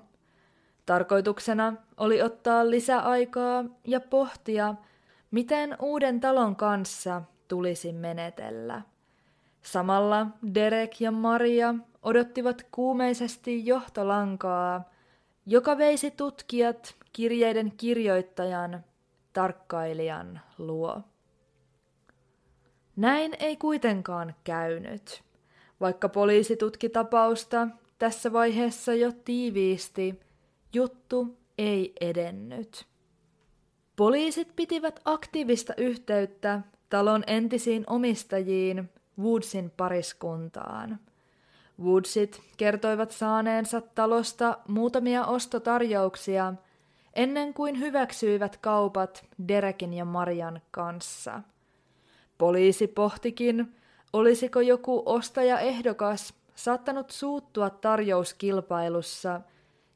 Tarkoituksena 0.86 1.74
oli 1.96 2.22
ottaa 2.22 2.70
lisäaikaa 2.70 3.64
ja 3.84 4.00
pohtia, 4.00 4.74
miten 5.30 5.76
uuden 5.82 6.20
talon 6.20 6.56
kanssa 6.56 7.22
tulisi 7.48 7.92
menetellä. 7.92 8.82
Samalla 9.62 10.26
Derek 10.54 11.00
ja 11.00 11.10
Maria 11.10 11.74
odottivat 12.02 12.66
kuumeisesti 12.70 13.66
johtolankaa, 13.66 14.90
joka 15.46 15.78
veisi 15.78 16.10
tutkijat 16.10 16.94
kirjeiden 17.12 17.72
kirjoittajan, 17.76 18.84
tarkkailijan 19.32 20.40
luo. 20.58 21.02
Näin 22.96 23.32
ei 23.38 23.56
kuitenkaan 23.56 24.34
käynyt, 24.44 25.22
vaikka 25.80 26.08
poliisi 26.08 26.56
tutki 26.56 26.88
tapausta 26.88 27.68
tässä 27.98 28.32
vaiheessa 28.32 28.94
jo 28.94 29.12
tiiviisti, 29.24 30.20
juttu 30.74 31.36
ei 31.58 31.92
edennyt. 32.00 32.86
Poliisit 33.96 34.56
pitivät 34.56 35.00
aktiivista 35.04 35.74
yhteyttä 35.76 36.60
talon 36.88 37.24
entisiin 37.26 37.84
omistajiin 37.86 38.90
Woodsin 39.18 39.72
pariskuntaan. 39.76 40.98
Woodsit 41.82 42.40
kertoivat 42.56 43.10
saaneensa 43.10 43.80
talosta 43.80 44.58
muutamia 44.68 45.24
ostotarjouksia 45.24 46.54
ennen 47.14 47.54
kuin 47.54 47.80
hyväksyivät 47.80 48.56
kaupat 48.56 49.24
Derekin 49.48 49.94
ja 49.94 50.04
Marian 50.04 50.60
kanssa. 50.70 51.42
Poliisi 52.38 52.86
pohtikin, 52.86 53.74
olisiko 54.12 54.60
joku 54.60 55.02
ostajaehdokas 55.06 56.34
saattanut 56.54 57.10
suuttua 57.10 57.70
tarjouskilpailussa 57.70 59.40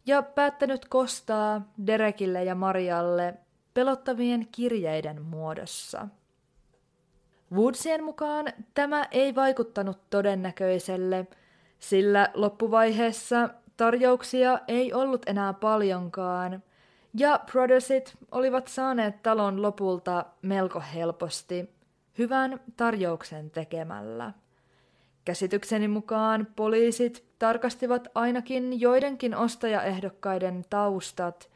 ja 0.07 0.23
päättänyt 0.23 0.85
kostaa 0.85 1.63
Derekille 1.87 2.45
ja 2.45 2.55
Marialle 2.55 3.35
pelottavien 3.75 4.49
kirjeiden 4.53 5.23
muodossa. 5.23 6.09
Woodsien 7.53 8.05
mukaan 8.05 8.47
tämä 8.75 9.05
ei 9.11 9.35
vaikuttanut 9.35 9.99
todennäköiselle, 10.11 11.27
sillä 11.81 12.31
loppuvaiheessa 12.35 13.49
tarjouksia 13.77 14.59
ei 14.69 14.93
ollut 14.93 15.23
enää 15.27 15.53
paljonkaan, 15.53 16.63
ja 17.15 17.41
Brothersit 17.53 18.15
olivat 18.31 18.69
saaneet 18.69 19.23
talon 19.23 19.63
lopulta 19.63 20.25
melko 20.43 20.83
helposti 20.95 21.71
hyvän 22.19 22.61
tarjouksen 22.77 23.51
tekemällä. 23.51 24.33
Käsitykseni 25.25 25.89
mukaan 25.89 26.47
poliisit 26.57 27.25
tarkastivat 27.39 28.09
ainakin 28.15 28.81
joidenkin 28.81 29.35
ostajaehdokkaiden 29.35 30.65
taustat, 30.71 31.51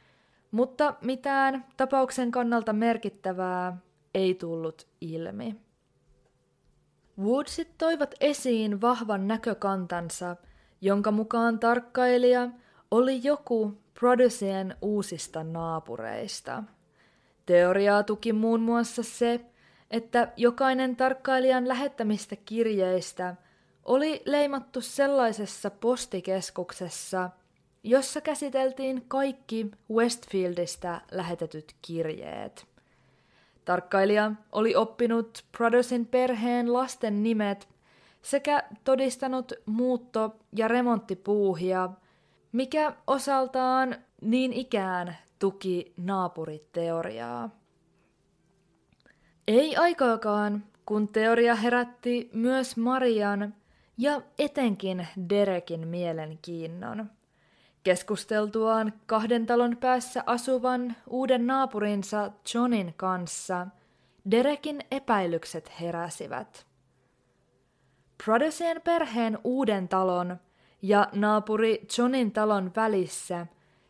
mutta 0.51 0.95
mitään 1.01 1.65
tapauksen 1.77 2.31
kannalta 2.31 2.73
merkittävää 2.73 3.77
ei 4.15 4.35
tullut 4.35 4.87
ilmi. 5.01 5.64
Woodsit 7.19 7.69
toivat 7.79 8.15
esiin 8.21 8.81
vahvan 8.81 9.29
näkökantansa, 9.29 10.37
jonka 10.81 11.11
mukaan 11.11 11.59
tarkkailija 11.59 12.49
oli 12.91 13.21
joku 13.25 13.79
Prodysien 14.01 14.77
uusista 14.83 15.45
naapureista. 15.45 16.65
Teoriaa 17.47 18.03
tuki 18.03 18.33
muun 18.33 18.61
muassa 18.61 19.03
se, 19.03 19.41
että 19.91 20.33
jokainen 20.37 20.97
tarkkailijan 20.97 21.69
lähettämistä 21.69 22.37
kirjeistä 22.37 23.35
oli 23.85 24.23
leimattu 24.25 24.81
sellaisessa 24.81 25.71
postikeskuksessa, 25.71 27.31
jossa 27.83 28.21
käsiteltiin 28.21 29.05
kaikki 29.09 29.71
Westfieldistä 29.91 31.01
lähetetyt 31.11 31.75
kirjeet– 31.83 32.67
Tarkkailija 33.65 34.33
oli 34.53 34.75
oppinut 34.75 35.45
Proddersin 35.57 36.07
perheen 36.07 36.73
lasten 36.73 37.23
nimet 37.23 37.69
sekä 38.23 38.63
todistanut 38.85 39.53
muutto- 39.67 40.37
ja 40.57 40.69
remonttipuuhia, 40.69 41.91
mikä 42.53 42.93
osaltaan 43.07 43.97
niin 44.21 44.53
ikään 44.53 45.17
tuki 45.39 45.93
naapuriteoriaa. 45.97 47.51
Ei 49.49 49.77
aikaakaan, 49.77 50.65
kun 50.87 51.09
teoria 51.09 51.55
herätti 51.55 52.31
myös 52.33 52.77
Marian 52.77 53.55
ja 53.99 54.23
etenkin 54.39 55.09
Derekin 55.29 55.89
mielenkiinnon. 55.89 57.11
Keskusteltuaan 57.85 58.93
kahden 59.07 59.47
talon 59.47 59.77
päässä 59.77 60.23
asuvan 60.27 60.97
uuden 61.11 61.47
naapurinsa 61.47 62.33
Johnin 62.55 62.95
kanssa, 62.97 63.67
Derekin 64.31 64.81
epäilykset 64.91 65.81
heräsivät. 65.81 66.67
Prodesien 68.25 68.81
perheen 68.83 69.39
uuden 69.45 69.89
talon 69.89 70.37
ja 70.83 71.09
naapuri 71.13 71.87
Johnin 71.99 72.33
talon 72.33 72.73
välissä 72.77 73.47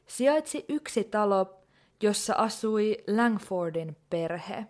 sijaitsi 0.07 0.65
yksi 0.69 1.05
talo, 1.05 1.61
jossa 2.03 2.35
asui 2.35 2.97
Langfordin 3.17 3.97
perhe. 4.11 4.67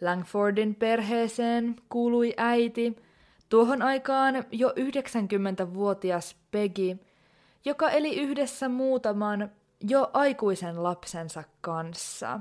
Langfordin 0.00 0.74
perheeseen 0.74 1.76
kuului 1.88 2.34
äiti, 2.36 2.96
tuohon 3.48 3.82
aikaan 3.82 4.44
jo 4.50 4.68
90-vuotias 4.68 6.36
Peggy, 6.50 6.98
joka 7.66 7.90
eli 7.90 8.20
yhdessä 8.20 8.68
muutaman 8.68 9.52
jo 9.80 10.10
aikuisen 10.12 10.82
lapsensa 10.82 11.44
kanssa. 11.60 12.40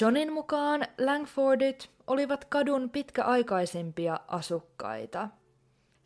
Johnin 0.00 0.32
mukaan 0.32 0.86
Langfordit 0.98 1.90
olivat 2.06 2.44
kadun 2.44 2.90
pitkäaikaisimpia 2.90 4.20
asukkaita. 4.28 5.28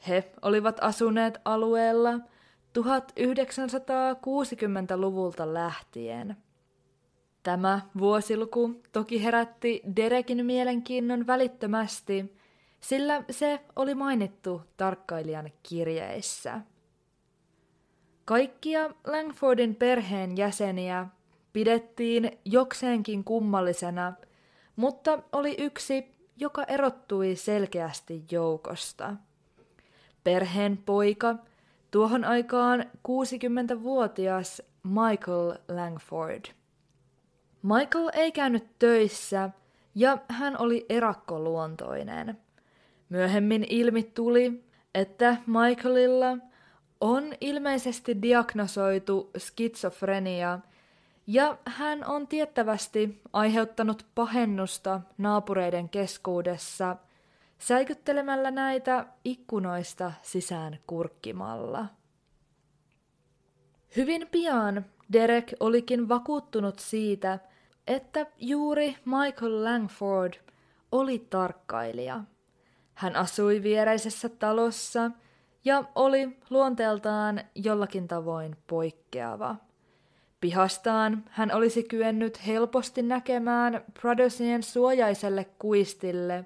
He 0.09 0.33
olivat 0.43 0.77
asuneet 0.81 1.39
alueella 1.45 2.13
1960-luvulta 2.79 5.55
lähtien. 5.55 6.37
Tämä 7.43 7.81
vuosiluku 7.99 8.83
toki 8.93 9.25
herätti 9.25 9.83
Derekin 9.97 10.47
mielenkiinnon 10.47 11.27
välittömästi, 11.27 12.37
sillä 12.81 13.25
se 13.31 13.61
oli 13.77 13.95
mainittu 13.95 14.63
tarkkailijan 14.77 15.51
kirjeissä. 15.63 16.61
Kaikkia 18.29 18.91
Langfordin 19.07 19.75
perheen 19.75 20.37
jäseniä 20.37 21.07
pidettiin 21.53 22.39
jokseenkin 22.45 23.25
kummallisena, 23.25 24.13
mutta 24.77 25.23
oli 25.33 25.55
yksi, 25.59 26.15
joka 26.37 26.65
erottui 26.65 27.37
selkeästi 27.37 28.25
joukosta. 28.31 29.15
Perheen 30.25 30.77
poika, 30.77 31.35
tuohon 31.91 32.25
aikaan 32.25 32.85
60-vuotias 33.09 34.63
Michael 34.83 35.55
Langford. 35.69 36.45
Michael 37.63 38.11
ei 38.13 38.33
käynyt 38.33 38.67
töissä 38.79 39.51
ja 39.95 40.19
hän 40.29 40.59
oli 40.59 40.87
erakkoluontoinen. 40.89 42.39
Myöhemmin 43.09 43.67
ilmi 43.69 44.03
tuli, 44.03 44.65
että 44.95 45.37
Michaelilla 45.47 46.48
on 47.01 47.33
ilmeisesti 47.41 48.23
diagnosoitu 48.23 49.31
skitsofrenia 49.39 50.59
ja 51.27 51.59
hän 51.65 52.05
on 52.07 52.29
tiettävästi 52.29 53.23
aiheuttanut 53.33 54.07
pahennusta 54.15 55.01
naapureiden 55.19 55.89
keskuudessa 55.89 56.97
säikyttelemällä 57.59 58.51
näitä 58.51 59.07
ikkunoista 59.25 60.13
sisään 60.23 60.79
kurkkimalla. 60.87 61.87
Hyvin 63.97 64.29
pian 64.31 64.87
Derek 65.13 65.53
olikin 65.61 66.09
vakuuttunut 66.09 66.79
siitä, 66.79 67.39
että 67.87 68.27
juuri 68.39 68.97
Michael 69.05 69.65
Langford 69.65 70.33
oli 70.93 71.27
tarkkailija. 71.31 72.21
Hän 72.95 73.17
asui 73.17 73.63
viereisessä 73.63 74.29
talossa 74.29 75.11
ja 75.65 75.85
oli 75.95 76.39
luonteeltaan 76.51 77.41
jollakin 77.55 78.09
tavoin 78.09 78.57
poikkeava. 78.67 79.57
Pihastaan 80.41 81.25
hän 81.31 81.55
olisi 81.55 81.83
kyennyt 81.83 82.47
helposti 82.47 83.03
näkemään 83.03 83.85
Pradersien 84.01 84.63
suojaiselle 84.63 85.47
kuistille, 85.59 86.45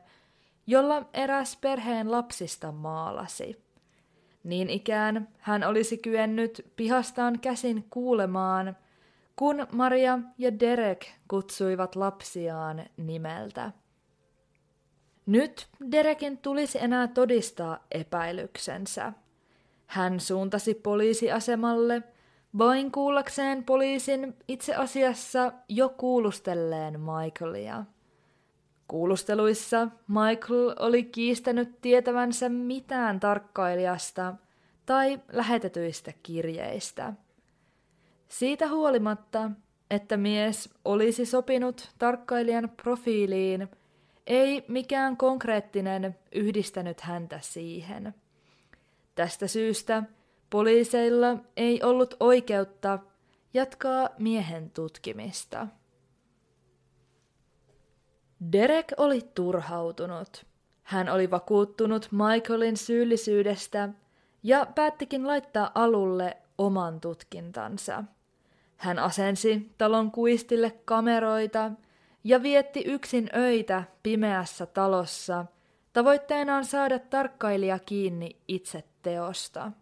jolla 0.66 1.08
eräs 1.14 1.56
perheen 1.60 2.10
lapsista 2.10 2.72
maalasi. 2.72 3.62
Niin 4.44 4.70
ikään 4.70 5.28
hän 5.38 5.64
olisi 5.64 5.98
kyennyt 5.98 6.72
pihastaan 6.76 7.40
käsin 7.40 7.86
kuulemaan, 7.90 8.76
kun 9.36 9.66
Maria 9.72 10.18
ja 10.38 10.60
Derek 10.60 11.06
kutsuivat 11.28 11.96
lapsiaan 11.96 12.84
nimeltä. 12.96 13.72
Nyt 15.26 15.68
Derekin 15.92 16.38
tulisi 16.38 16.78
enää 16.80 17.08
todistaa 17.08 17.84
epäilyksensä. 17.90 19.12
Hän 19.86 20.20
suuntasi 20.20 20.74
poliisiasemalle 20.74 22.02
vain 22.58 22.92
kuullakseen 22.92 23.64
poliisin 23.64 24.36
itse 24.48 24.74
asiassa 24.74 25.52
jo 25.68 25.88
kuulustelleen 25.88 27.00
Michaelia. 27.00 27.84
Kuulusteluissa 28.88 29.88
Michael 30.08 30.74
oli 30.78 31.04
kiistänyt 31.04 31.80
tietävänsä 31.80 32.48
mitään 32.48 33.20
tarkkailijasta 33.20 34.34
tai 34.86 35.20
lähetetyistä 35.32 36.12
kirjeistä. 36.22 37.12
Siitä 38.28 38.68
huolimatta, 38.68 39.50
että 39.90 40.16
mies 40.16 40.70
olisi 40.84 41.26
sopinut 41.26 41.90
tarkkailijan 41.98 42.72
profiiliin, 42.82 43.68
ei 44.26 44.64
mikään 44.68 45.16
konkreettinen 45.16 46.18
yhdistänyt 46.32 47.00
häntä 47.00 47.38
siihen. 47.42 48.14
Tästä 49.14 49.46
syystä 49.46 50.02
poliiseilla 50.50 51.36
ei 51.56 51.82
ollut 51.82 52.14
oikeutta 52.20 52.98
jatkaa 53.54 54.08
miehen 54.18 54.70
tutkimista. 54.70 55.66
Derek 58.52 58.92
oli 58.96 59.20
turhautunut. 59.34 60.46
Hän 60.82 61.08
oli 61.08 61.30
vakuuttunut 61.30 62.08
Michaelin 62.12 62.76
syyllisyydestä 62.76 63.88
ja 64.42 64.66
päättikin 64.74 65.26
laittaa 65.26 65.70
alulle 65.74 66.36
oman 66.58 67.00
tutkintansa. 67.00 68.04
Hän 68.76 68.98
asensi 68.98 69.70
talon 69.78 70.10
kuistille 70.10 70.70
kameroita 70.84 71.70
ja 72.24 72.42
vietti 72.42 72.82
yksin 72.86 73.30
öitä 73.36 73.84
pimeässä 74.02 74.66
talossa, 74.66 75.46
tavoitteenaan 75.92 76.64
saada 76.64 76.98
tarkkailija 76.98 77.78
kiinni 77.78 78.36
itse 78.48 78.84
teosta. 79.02 79.72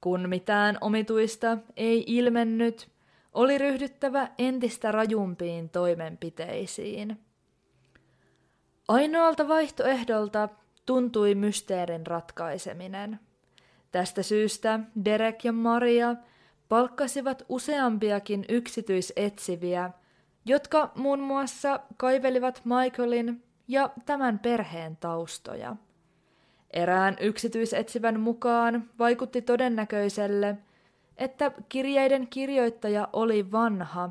Kun 0.00 0.28
mitään 0.28 0.78
omituista 0.80 1.58
ei 1.76 2.04
ilmennyt, 2.06 2.88
oli 3.32 3.58
ryhdyttävä 3.58 4.28
entistä 4.38 4.92
rajumpiin 4.92 5.70
toimenpiteisiin. 5.70 7.20
Ainoalta 8.88 9.48
vaihtoehdolta 9.48 10.48
tuntui 10.86 11.34
mysteerin 11.34 12.06
ratkaiseminen. 12.06 13.20
Tästä 13.92 14.22
syystä 14.22 14.80
Derek 15.04 15.44
ja 15.44 15.52
Maria 15.52 16.16
palkkasivat 16.68 17.44
useampiakin 17.48 18.44
yksityisetsiviä, 18.48 19.90
jotka 20.44 20.92
muun 20.94 21.20
muassa 21.20 21.80
kaivelivat 21.96 22.62
Michaelin 22.64 23.42
ja 23.68 23.90
tämän 24.06 24.38
perheen 24.38 24.96
taustoja. 24.96 25.76
Erään 26.70 27.16
yksityisetsivän 27.20 28.20
mukaan 28.20 28.90
vaikutti 28.98 29.42
todennäköiselle, 29.42 30.56
että 31.16 31.52
kirjeiden 31.68 32.26
kirjoittaja 32.28 33.08
oli 33.12 33.52
vanha, 33.52 34.10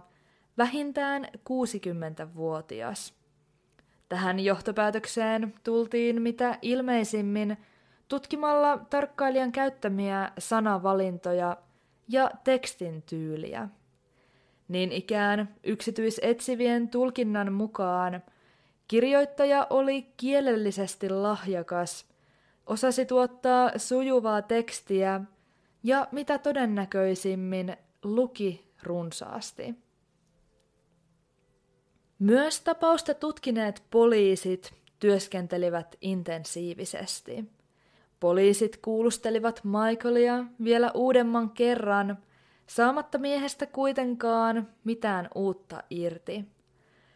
vähintään 0.58 1.28
60-vuotias. 1.50 3.13
Tähän 4.10 4.39
johtopäätökseen 4.39 5.54
tultiin 5.63 6.22
mitä 6.22 6.58
ilmeisimmin 6.62 7.58
tutkimalla 8.08 8.78
tarkkailijan 8.89 9.52
käyttämiä 9.52 10.32
sanavalintoja 10.39 11.58
ja 12.08 12.32
tekstin 12.43 13.02
tyyliä. 13.02 13.69
Niin 14.67 14.91
ikään 14.91 15.56
yksityisetsivien 15.63 16.89
tulkinnan 16.89 17.54
mukaan 17.54 18.21
kirjoittaja 18.88 19.67
oli 19.69 20.08
kielellisesti 20.17 21.10
lahjakas, 21.10 22.06
osasi 22.65 23.06
tuottaa 23.06 23.71
sujuvaa 23.78 24.41
tekstiä 24.41 25.21
ja 25.84 26.08
mitä 26.12 26.38
todennäköisimmin 26.38 27.78
luki 28.04 28.71
runsaasti. 28.84 29.76
Myös 32.19 32.62
tapausta 32.62 33.13
tutkineet 33.13 33.84
poliisit 33.91 34.73
työskentelivät 34.99 35.95
intensiivisesti. 36.02 37.45
Poliisit 38.19 38.78
kuulustelivat 38.78 39.62
Michaelia 39.63 40.45
vielä 40.63 40.91
uudemman 40.93 41.49
kerran, 41.49 42.17
saamatta 42.67 43.17
miehestä 43.17 43.65
kuitenkaan 43.65 44.67
mitään 44.84 45.30
uutta 45.36 45.84
irti. 45.89 46.45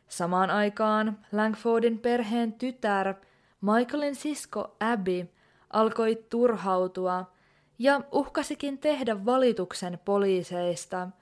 Samaan 0.08 0.50
aikaan 0.50 1.20
Langfordin 1.32 2.00
perheen 2.00 2.54
tytär, 2.54 3.14
Michaelin 3.62 4.16
sisko 4.16 4.76
Abby, 4.80 5.28
alkoi 5.70 6.26
turhautua 6.30 7.32
ja 7.80 8.02
uhkasikin 8.12 8.78
tehdä 8.78 9.26
valituksen 9.26 10.00
poliiseista– 10.06 11.08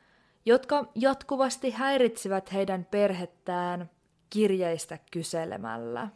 jotka 0.45 0.91
jatkuvasti 0.95 1.71
häiritsivät 1.71 2.53
heidän 2.53 2.85
perhettään 2.91 3.89
kirjeistä 4.29 4.99
kyselemällä. 5.11 6.07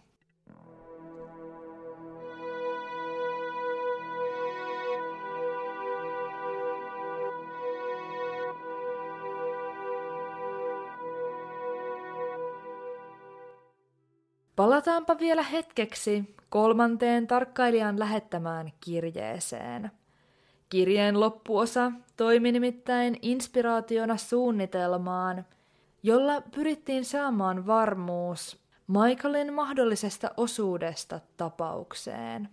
Palataanpa 14.59 15.19
vielä 15.19 15.43
hetkeksi 15.43 16.35
kolmanteen 16.49 17.27
tarkkailijan 17.27 17.99
lähettämään 17.99 18.71
kirjeeseen– 18.81 19.91
Kirjeen 20.69 21.19
loppuosa 21.19 21.91
toimi 22.17 22.51
nimittäin 22.51 23.17
inspiraationa 23.21 24.17
suunnitelmaan, 24.17 25.45
jolla 26.03 26.41
pyrittiin 26.41 27.05
saamaan 27.05 27.67
varmuus 27.67 28.60
Michaelin 28.87 29.53
mahdollisesta 29.53 30.31
osuudesta 30.37 31.19
tapaukseen. 31.37 32.49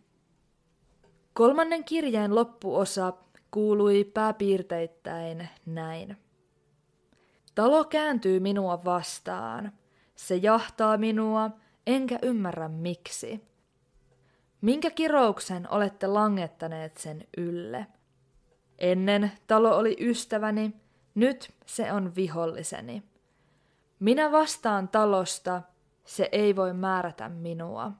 Kolmannen 1.32 1.84
kirjeen 1.84 2.34
loppuosa 2.34 3.12
kuului 3.50 4.04
pääpiirteittäin 4.04 5.48
näin. 5.66 6.16
Talo 7.54 7.84
kääntyy 7.84 8.40
minua 8.40 8.84
vastaan. 8.84 9.72
Se 10.14 10.36
jahtaa 10.36 10.96
minua, 10.96 11.50
enkä 11.86 12.18
ymmärrä 12.22 12.68
miksi. 12.68 13.44
Minkä 14.60 14.90
kirouksen 14.90 15.70
olette 15.70 16.06
langettaneet 16.06 16.96
sen 16.96 17.24
ylle? 17.36 17.86
Ennen 18.78 19.32
talo 19.46 19.76
oli 19.76 19.96
ystäväni, 20.00 20.74
nyt 21.14 21.54
se 21.66 21.92
on 21.92 22.14
viholliseni. 22.14 23.02
Minä 24.00 24.32
vastaan 24.32 24.88
talosta, 24.88 25.62
se 26.04 26.28
ei 26.32 26.56
voi 26.56 26.72
määrätä 26.72 27.28
minua. 27.28 27.92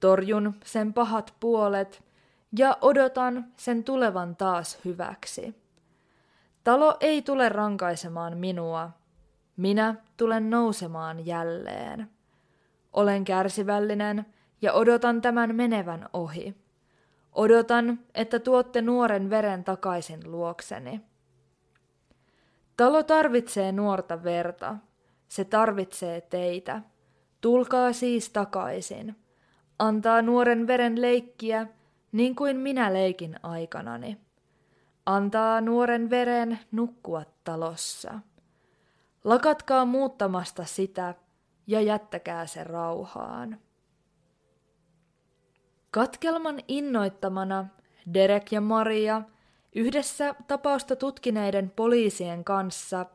Torjun 0.00 0.54
sen 0.64 0.92
pahat 0.92 1.34
puolet 1.40 2.04
ja 2.58 2.78
odotan 2.80 3.52
sen 3.56 3.84
tulevan 3.84 4.36
taas 4.36 4.78
hyväksi. 4.84 5.54
Talo 6.64 6.96
ei 7.00 7.22
tule 7.22 7.48
rankaisemaan 7.48 8.38
minua. 8.38 8.90
Minä 9.56 9.94
tulen 10.16 10.50
nousemaan 10.50 11.26
jälleen. 11.26 12.15
Olen 12.96 13.24
kärsivällinen 13.24 14.26
ja 14.62 14.72
odotan 14.72 15.22
tämän 15.22 15.54
menevän 15.54 16.08
ohi. 16.12 16.54
Odotan, 17.32 17.98
että 18.14 18.38
tuotte 18.38 18.82
nuoren 18.82 19.30
veren 19.30 19.64
takaisin 19.64 20.20
luokseni. 20.24 21.00
Talo 22.76 23.02
tarvitsee 23.02 23.72
nuorta 23.72 24.24
verta. 24.24 24.76
Se 25.28 25.44
tarvitsee 25.44 26.20
teitä. 26.20 26.82
Tulkaa 27.40 27.92
siis 27.92 28.30
takaisin. 28.30 29.16
Antaa 29.78 30.22
nuoren 30.22 30.66
veren 30.66 31.02
leikkiä, 31.02 31.66
niin 32.12 32.36
kuin 32.36 32.56
minä 32.56 32.92
leikin 32.92 33.36
aikanani. 33.42 34.20
Antaa 35.06 35.60
nuoren 35.60 36.10
veren 36.10 36.58
nukkua 36.72 37.22
talossa. 37.44 38.20
Lakatkaa 39.24 39.84
muuttamasta 39.84 40.64
sitä 40.64 41.14
ja 41.66 41.80
jättäkää 41.80 42.46
se 42.46 42.64
rauhaan. 42.64 43.58
Katkelman 45.90 46.60
innoittamana 46.68 47.66
Derek 48.14 48.52
ja 48.52 48.60
Maria 48.60 49.22
yhdessä 49.74 50.34
tapausta 50.46 50.96
tutkineiden 50.96 51.70
poliisien 51.70 52.44
kanssa 52.44 53.06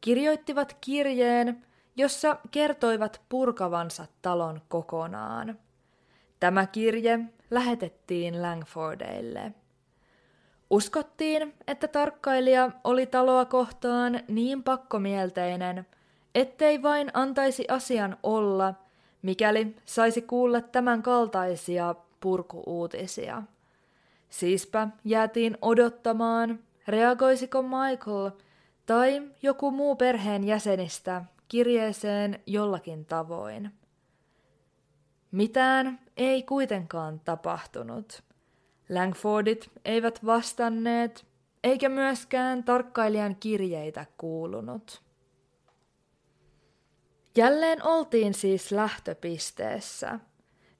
kirjoittivat 0.00 0.76
kirjeen, 0.80 1.66
jossa 1.96 2.36
kertoivat 2.50 3.20
purkavansa 3.28 4.06
talon 4.22 4.60
kokonaan. 4.68 5.58
Tämä 6.40 6.66
kirje 6.66 7.20
lähetettiin 7.50 8.42
Langfordeille. 8.42 9.52
Uskottiin, 10.70 11.54
että 11.66 11.88
tarkkailija 11.88 12.70
oli 12.84 13.06
taloa 13.06 13.44
kohtaan 13.44 14.20
niin 14.28 14.62
pakkomielteinen, 14.62 15.86
ettei 16.34 16.82
vain 16.82 17.10
antaisi 17.14 17.64
asian 17.68 18.16
olla, 18.22 18.74
mikäli 19.22 19.76
saisi 19.84 20.22
kuulla 20.22 20.60
tämän 20.60 21.02
kaltaisia 21.02 21.94
purkuuutisia. 22.20 23.42
Siispä 24.28 24.88
jäätiin 25.04 25.58
odottamaan, 25.62 26.58
reagoisiko 26.88 27.62
Michael 27.62 28.30
tai 28.86 29.22
joku 29.42 29.70
muu 29.70 29.96
perheen 29.96 30.44
jäsenistä 30.44 31.24
kirjeeseen 31.48 32.40
jollakin 32.46 33.04
tavoin. 33.04 33.70
Mitään 35.30 35.98
ei 36.16 36.42
kuitenkaan 36.42 37.20
tapahtunut. 37.20 38.22
Langfordit 38.88 39.70
eivät 39.84 40.26
vastanneet, 40.26 41.26
eikä 41.64 41.88
myöskään 41.88 42.64
tarkkailijan 42.64 43.36
kirjeitä 43.36 44.06
kuulunut. 44.18 45.02
Jälleen 47.36 47.82
oltiin 47.86 48.34
siis 48.34 48.72
lähtöpisteessä. 48.72 50.20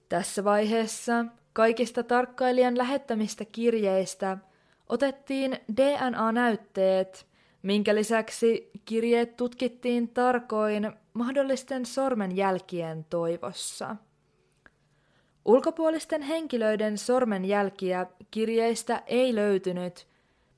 Tässä 0.09 0.45
vaiheessa 0.45 1.25
kaikista 1.53 2.03
tarkkailijan 2.03 2.79
lähettämistä 2.79 3.45
kirjeistä 3.45 4.39
otettiin 4.89 5.59
DNA-näytteet, 5.77 7.27
minkä 7.63 7.95
lisäksi 7.95 8.71
kirjeet 8.85 9.37
tutkittiin 9.37 10.09
tarkoin 10.09 10.93
mahdollisten 11.15 11.87
sormenjälkien 11.87 13.07
toivossa. 13.11 13.97
Ulkopuolisten 15.45 16.23
henkilöiden 16.23 16.99
sormenjälkiä 16.99 18.07
kirjeistä 18.31 19.03
ei 19.07 19.35
löytynyt, 19.35 20.07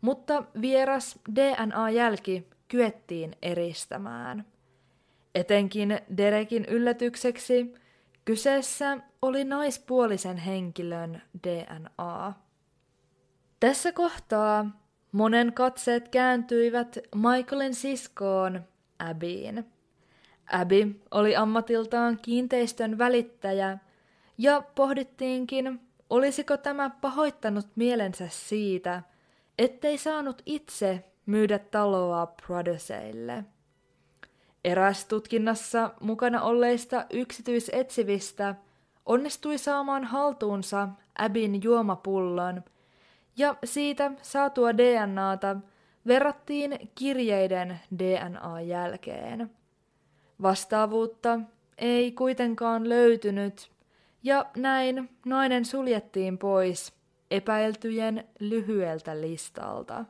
mutta 0.00 0.44
vieras 0.60 1.18
DNA-jälki 1.34 2.48
kyettiin 2.68 3.36
eristämään. 3.42 4.55
Etenkin 5.36 6.00
Derekin 6.16 6.64
yllätykseksi 6.64 7.74
kyseessä 8.24 8.98
oli 9.22 9.44
naispuolisen 9.44 10.36
henkilön 10.36 11.22
DNA. 11.46 12.32
Tässä 13.60 13.92
kohtaa 13.92 14.80
monen 15.12 15.52
katseet 15.52 16.08
kääntyivät 16.08 16.98
Michaelin 17.14 17.74
siskoon 17.74 18.60
Abbyin. 18.98 19.64
Abby 20.52 21.00
oli 21.10 21.36
ammatiltaan 21.36 22.18
kiinteistön 22.22 22.98
välittäjä 22.98 23.78
ja 24.38 24.62
pohdittiinkin, 24.74 25.80
olisiko 26.10 26.56
tämä 26.56 26.90
pahoittanut 26.90 27.66
mielensä 27.74 28.28
siitä, 28.28 29.02
ettei 29.58 29.98
saanut 29.98 30.42
itse 30.46 31.04
myydä 31.26 31.58
taloa 31.58 32.26
Prodosseille. 32.26 33.44
Eräs 34.66 35.04
tutkinnassa 35.04 35.90
mukana 36.00 36.42
olleista 36.42 37.06
yksityisetsivistä 37.10 38.54
onnistui 39.06 39.58
saamaan 39.58 40.04
haltuunsa 40.04 40.88
Abin 41.18 41.62
juomapullon, 41.62 42.62
ja 43.36 43.56
siitä 43.64 44.12
saatua 44.22 44.76
DNAta 44.78 45.56
verrattiin 46.06 46.90
kirjeiden 46.94 47.80
DNA-jälkeen. 47.98 49.50
Vastaavuutta 50.42 51.40
ei 51.78 52.12
kuitenkaan 52.12 52.88
löytynyt, 52.88 53.70
ja 54.22 54.46
näin 54.56 55.10
nainen 55.26 55.64
suljettiin 55.64 56.38
pois 56.38 56.92
epäiltyjen 57.30 58.24
lyhyeltä 58.40 59.20
listalta. 59.20 60.04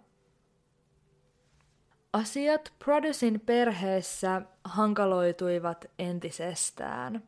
Asiat 2.16 2.72
Produsin 2.78 3.40
perheessä 3.40 4.42
hankaloituivat 4.64 5.84
entisestään. 5.98 7.22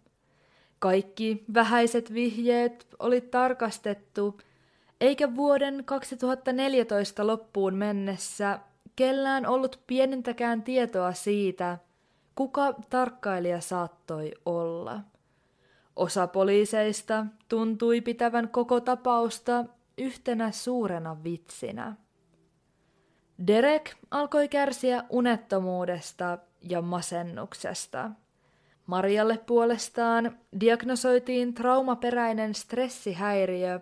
Kaikki 0.79 1.45
vähäiset 1.55 2.15
vihjeet 2.15 2.87
oli 2.99 3.21
tarkastettu, 3.21 4.41
eikä 5.01 5.37
vuoden 5.37 5.83
2014 5.85 7.27
loppuun 7.27 7.75
mennessä 7.75 8.59
kellään 8.97 9.47
ollut 9.47 9.81
pienintäkään 9.87 10.63
tietoa 10.63 11.13
siitä, 11.13 11.79
kuka 12.35 12.75
tarkkailija 12.91 13.61
saattoi 13.61 14.33
olla. 14.47 15.01
Osa 15.97 16.27
poliiseista 16.27 17.27
tuntui 17.49 18.01
pitävän 18.01 18.49
koko 18.49 18.81
tapausta 18.81 19.65
yhtenä 19.99 20.51
suurena 20.51 21.25
vitsinä. 21.25 21.97
Derek 23.47 23.95
alkoi 24.11 24.49
kärsiä 24.49 25.05
unettomuudesta 25.11 26.39
ja 26.63 26.83
masennuksesta. 26.83 28.11
Marialle 28.87 29.39
puolestaan 29.39 30.39
diagnosoitiin 30.61 31.55
traumaperäinen 31.55 32.55
stressihäiriö, 32.55 33.81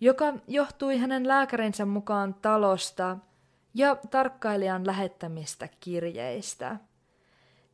joka 0.00 0.34
johtui 0.48 0.98
hänen 0.98 1.28
lääkärinsä 1.28 1.84
mukaan 1.84 2.34
talosta 2.34 3.16
ja 3.74 3.96
tarkkailijan 4.10 4.86
lähettämistä 4.86 5.68
kirjeistä. 5.80 6.76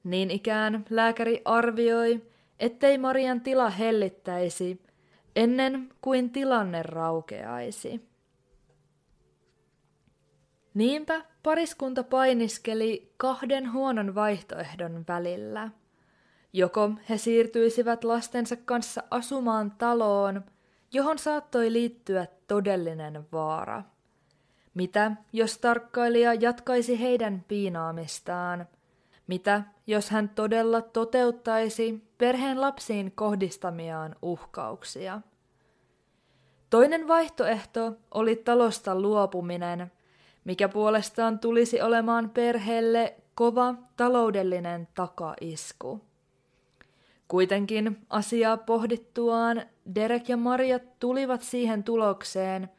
Niin 0.04 0.30
ikään 0.30 0.84
lääkäri 0.90 1.42
arvioi, 1.44 2.22
ettei 2.60 2.98
Marian 2.98 3.40
tila 3.40 3.70
hellittäisi 3.70 4.82
ennen 5.36 5.88
kuin 6.00 6.30
tilanne 6.30 6.82
raukeaisi. 6.82 8.08
Niinpä 10.74 11.24
pariskunta 11.42 12.02
painiskeli 12.04 13.12
kahden 13.16 13.72
huonon 13.72 14.14
vaihtoehdon 14.14 15.04
välillä. 15.08 15.70
Joko 16.52 16.90
he 17.08 17.18
siirtyisivät 17.18 18.04
lastensa 18.04 18.56
kanssa 18.56 19.02
asumaan 19.10 19.70
taloon, 19.70 20.44
johon 20.92 21.18
saattoi 21.18 21.72
liittyä 21.72 22.26
todellinen 22.46 23.26
vaara. 23.32 23.82
Mitä, 24.74 25.12
jos 25.32 25.58
tarkkailija 25.58 26.34
jatkaisi 26.34 27.00
heidän 27.00 27.44
piinaamistaan? 27.48 28.66
Mitä, 29.26 29.62
jos 29.86 30.10
hän 30.10 30.28
todella 30.28 30.82
toteuttaisi 30.82 32.04
perheen 32.18 32.60
lapsiin 32.60 33.12
kohdistamiaan 33.12 34.16
uhkauksia? 34.22 35.20
Toinen 36.70 37.08
vaihtoehto 37.08 37.96
oli 38.14 38.36
talosta 38.36 39.00
luopuminen– 39.00 39.92
mikä 40.48 40.68
puolestaan 40.68 41.38
tulisi 41.38 41.80
olemaan 41.80 42.30
perheelle 42.30 43.14
kova 43.34 43.74
taloudellinen 43.96 44.88
takaisku. 44.94 46.00
Kuitenkin 47.28 47.98
asiaa 48.10 48.56
pohdittuaan 48.56 49.62
Derek 49.94 50.28
ja 50.28 50.36
Maria 50.36 50.78
tulivat 50.98 51.42
siihen 51.42 51.84
tulokseen, 51.84 52.70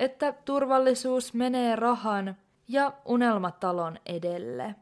että 0.00 0.32
turvallisuus 0.44 1.34
menee 1.34 1.76
rahan 1.76 2.36
ja 2.68 2.92
unelmatalon 3.04 3.98
edelle. 4.06 4.74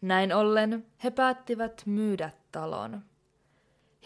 Näin 0.00 0.34
ollen 0.34 0.86
he 1.04 1.10
päättivät 1.10 1.82
myydä 1.86 2.30
talon. 2.52 3.02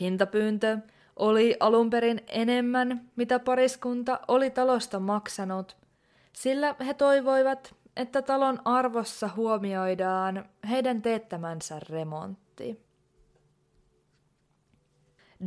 Hintapyyntö 0.01 0.79
oli 1.17 1.57
alun 1.61 1.91
perin 1.91 2.21
enemmän, 2.29 3.11
mitä 3.17 3.39
pariskunta 3.39 4.21
oli 4.29 4.51
talosta 4.51 5.01
maksanut, 5.01 5.82
sillä 6.33 6.75
he 6.87 6.95
toivoivat, 6.95 7.75
että 7.97 8.23
talon 8.23 8.59
arvossa 8.65 9.31
huomioidaan 9.37 10.49
heidän 10.71 11.03
teettämänsä 11.03 11.81
remontti. 11.89 12.81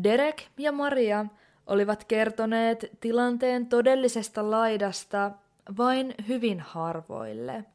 Derek 0.03 0.41
ja 0.57 0.71
Maria 0.71 1.25
olivat 1.67 2.03
kertoneet 2.03 2.85
tilanteen 2.99 3.67
todellisesta 3.67 4.51
laidasta 4.51 5.31
vain 5.77 6.15
hyvin 6.27 6.59
harvoille. 6.59 7.65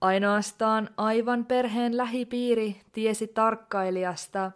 Ainoastaan 0.00 0.90
aivan 0.96 1.44
perheen 1.44 1.96
lähipiiri 1.96 2.80
tiesi 2.92 3.26
tarkkailijasta 3.26 4.52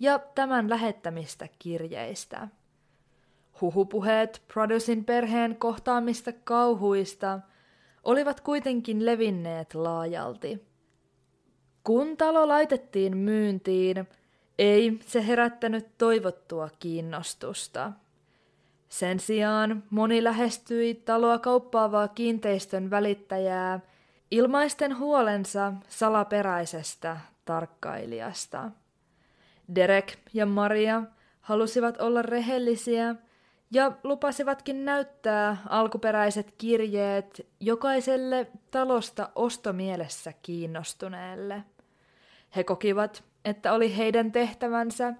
ja 0.00 0.18
tämän 0.18 0.70
lähettämistä 0.70 1.48
kirjeistä. 1.58 2.48
Huhupuheet 3.62 4.42
Produsin 4.52 5.04
perheen 5.04 5.56
kohtaamista 5.56 6.32
kauhuista 6.44 7.40
olivat 8.04 8.40
kuitenkin 8.40 9.06
levinneet 9.06 9.74
laajalti. 9.74 10.66
Kun 11.84 12.16
talo 12.16 12.48
laitettiin 12.48 13.16
myyntiin, 13.16 14.08
ei 14.58 14.98
se 15.06 15.26
herättänyt 15.26 15.98
toivottua 15.98 16.68
kiinnostusta. 16.78 17.92
Sen 18.88 19.20
sijaan 19.20 19.82
moni 19.90 20.24
lähestyi 20.24 20.94
taloa 20.94 21.38
kauppaavaa 21.38 22.08
kiinteistön 22.08 22.90
välittäjää 22.90 23.80
ilmaisten 24.30 24.98
huolensa 24.98 25.72
salaperäisestä 25.88 27.16
tarkkailijasta. 27.44 28.70
Derek 29.74 30.12
ja 30.32 30.46
Maria 30.46 31.02
halusivat 31.40 32.00
olla 32.00 32.22
rehellisiä 32.22 33.14
ja 33.72 33.92
lupasivatkin 34.04 34.84
näyttää 34.84 35.56
alkuperäiset 35.68 36.54
kirjeet 36.58 37.46
jokaiselle 37.60 38.46
talosta 38.70 39.30
ostomielessä 39.34 40.32
kiinnostuneelle. 40.42 41.64
He 42.56 42.64
kokivat, 42.64 43.24
että 43.44 43.72
oli 43.72 43.96
heidän 43.96 44.32
tehtävänsä 44.32 45.14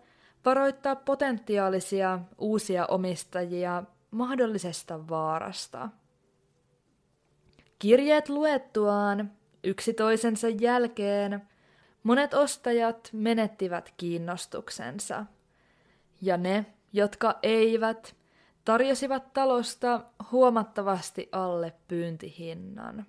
varoittaa 0.45 0.97
potentiaalisia 0.97 2.19
uusia 2.39 2.87
omistajia 2.87 3.83
mahdollisesta 4.11 5.09
vaarasta. 5.09 5.89
Kirjeet 7.79 8.29
luettuaan 8.29 9.33
yksi 9.65 9.95
toisensa 9.95 10.49
jälkeen 10.49 11.43
monet 12.03 12.35
ostajat 12.35 13.11
menettivät 13.13 13.95
kiinnostuksensa, 13.97 15.27
ja 16.23 16.37
ne, 16.37 16.67
jotka 16.93 17.39
eivät, 17.43 18.17
tarjosivat 18.65 19.33
talosta 19.33 20.01
huomattavasti 20.33 21.29
alle 21.33 21.73
pyyntihinnan. 21.89 23.07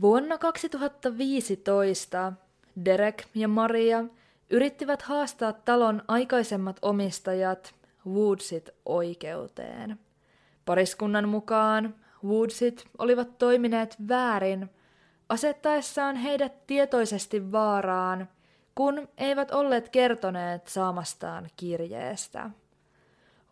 Vuonna 0.00 0.38
2015 0.38 2.32
Derek 2.84 3.24
ja 3.34 3.48
Maria 3.48 4.04
yrittivät 4.50 5.02
haastaa 5.02 5.52
talon 5.52 6.02
aikaisemmat 6.08 6.76
omistajat 6.82 7.74
Woodsit 8.06 8.70
oikeuteen. 8.86 9.98
Pariskunnan 10.64 11.28
mukaan 11.28 11.94
Woodsit 12.24 12.84
olivat 12.98 13.38
toimineet 13.38 13.96
väärin 14.08 14.70
asettaessaan 15.28 16.16
heidät 16.16 16.66
tietoisesti 16.66 17.52
vaaraan, 17.52 18.28
kun 18.74 19.08
eivät 19.18 19.50
olleet 19.50 19.88
kertoneet 19.88 20.68
saamastaan 20.68 21.48
kirjeestä. 21.56 22.50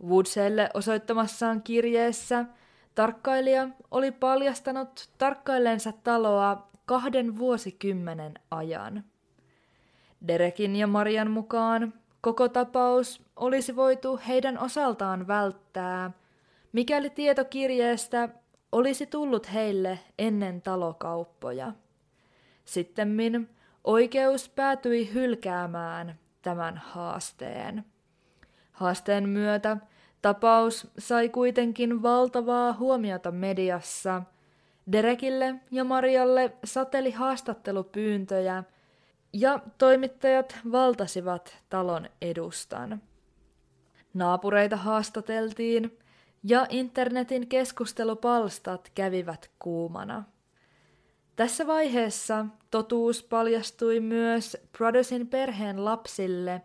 Woodselle 0.06 0.70
osoittamassaan 0.74 1.62
kirjeessä– 1.62 2.44
Tarkkailija 2.94 3.68
oli 3.90 4.10
paljastanut 4.10 5.08
tarkkaillensa 5.18 5.92
taloa 6.04 6.68
kahden 6.86 7.38
vuosikymmenen 7.38 8.34
ajan. 8.50 9.04
Derekin 10.28 10.76
ja 10.76 10.86
Marian 10.86 11.30
mukaan 11.30 11.94
koko 12.20 12.48
tapaus 12.48 13.22
olisi 13.36 13.76
voitu 13.76 14.20
heidän 14.28 14.58
osaltaan 14.58 15.26
välttää, 15.26 16.10
mikäli 16.72 17.10
tietokirjeestä 17.10 18.28
olisi 18.72 19.06
tullut 19.06 19.52
heille 19.52 19.98
ennen 20.18 20.62
talokauppoja. 20.62 21.72
Sittemmin 22.64 23.48
oikeus 23.84 24.48
päätyi 24.48 25.14
hylkäämään 25.14 26.18
tämän 26.42 26.76
haasteen. 26.76 27.84
Haasteen 28.72 29.28
myötä 29.28 29.76
Tapaus 30.22 30.90
sai 30.98 31.28
kuitenkin 31.28 32.02
valtavaa 32.02 32.72
huomiota 32.72 33.30
mediassa. 33.30 34.22
Derekille 34.92 35.54
ja 35.70 35.84
Marialle 35.84 36.52
sateli 36.64 37.10
haastattelupyyntöjä 37.10 38.64
ja 39.32 39.58
toimittajat 39.78 40.58
valtasivat 40.72 41.58
talon 41.68 42.08
edustan. 42.22 43.02
Naapureita 44.14 44.76
haastateltiin 44.76 45.98
ja 46.42 46.66
internetin 46.68 47.48
keskustelupalstat 47.48 48.90
kävivät 48.94 49.50
kuumana. 49.58 50.24
Tässä 51.36 51.66
vaiheessa 51.66 52.46
totuus 52.70 53.22
paljastui 53.22 54.00
myös 54.00 54.56
Brodersin 54.78 55.26
perheen 55.26 55.84
lapsille, 55.84 56.62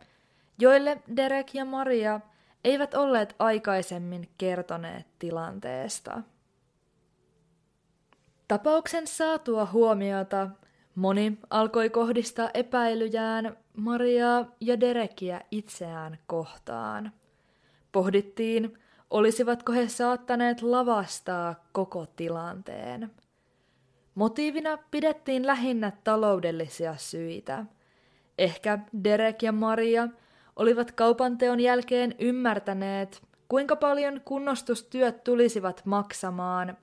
joille 0.59 1.01
Derek 1.15 1.53
ja 1.53 1.65
Maria– 1.65 2.19
eivät 2.65 2.93
olleet 2.93 3.35
aikaisemmin 3.39 4.29
kertoneet 4.37 5.07
tilanteesta. 5.19 6.21
Tapauksen 8.47 9.07
saatua 9.07 9.65
huomiota 9.65 10.49
moni 10.95 11.37
alkoi 11.49 11.89
kohdistaa 11.89 12.49
epäilyjään 12.53 13.57
Mariaa 13.77 14.45
ja 14.59 14.79
Derekiä 14.79 15.41
itseään 15.51 16.17
kohtaan. 16.27 17.11
Pohdittiin, 17.91 18.77
olisivatko 19.09 19.71
he 19.71 19.87
saattaneet 19.87 20.61
lavastaa 20.61 21.55
koko 21.71 22.05
tilanteen. 22.15 23.11
Motiivina 24.15 24.77
pidettiin 24.91 25.47
lähinnä 25.47 25.91
taloudellisia 26.03 26.95
syitä. 26.97 27.65
Ehkä 28.37 28.79
Derek 29.03 29.43
ja 29.43 29.51
Maria– 29.51 30.07
olivat 30.55 30.91
kaupanteon 30.91 31.59
jälkeen 31.59 32.15
ymmärtäneet, 32.19 33.21
kuinka 33.47 33.75
paljon 33.75 34.21
kunnostustyöt 34.25 35.23
tulisivat 35.23 35.81
maksamaan, 35.85 36.77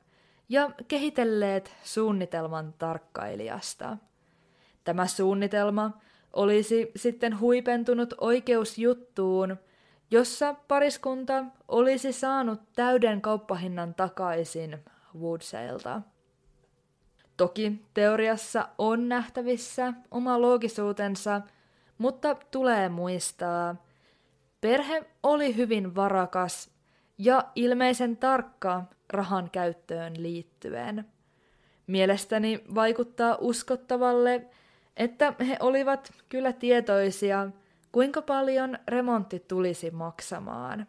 ja 0.49 0.71
kehitelleet 0.89 1.73
suunnitelman 1.83 2.75
tarkkailijasta. 2.79 3.97
Tämä 4.85 5.07
suunnitelma 5.07 5.99
olisi 6.33 6.93
sitten 6.97 7.41
huipentunut 7.41 8.15
oikeusjuttuun, 8.21 9.57
jossa 10.13 10.55
pariskunta 10.69 11.45
olisi 11.69 12.13
saanut 12.13 12.61
täyden 12.77 13.21
kauppahinnan 13.21 13.95
takaisin 13.95 14.79
Woodsailta. 15.21 16.03
Toki 17.37 17.73
teoriassa 17.95 18.69
on 18.79 19.09
nähtävissä 19.09 19.93
oma 20.11 20.41
loogisuutensa– 20.41 21.41
mutta 22.03 22.37
tulee 22.51 22.89
muistaa, 22.89 23.77
perhe 24.61 25.05
oli 25.23 25.57
hyvin 25.57 25.95
varakas 25.95 26.71
ja 27.19 27.45
ilmeisen 27.55 28.17
tarkka 28.17 28.83
rahan 29.11 29.51
käyttöön 29.51 30.23
liittyen. 30.23 31.05
Mielestäni 31.87 32.65
vaikuttaa 32.75 33.37
uskottavalle, 33.41 34.47
että 34.97 35.35
he 35.49 35.57
olivat 35.61 36.13
kyllä 36.29 36.53
tietoisia, 36.53 37.51
kuinka 37.93 38.23
paljon 38.23 38.79
remontti 38.89 39.41
tulisi 39.49 39.91
maksamaan. 39.91 40.87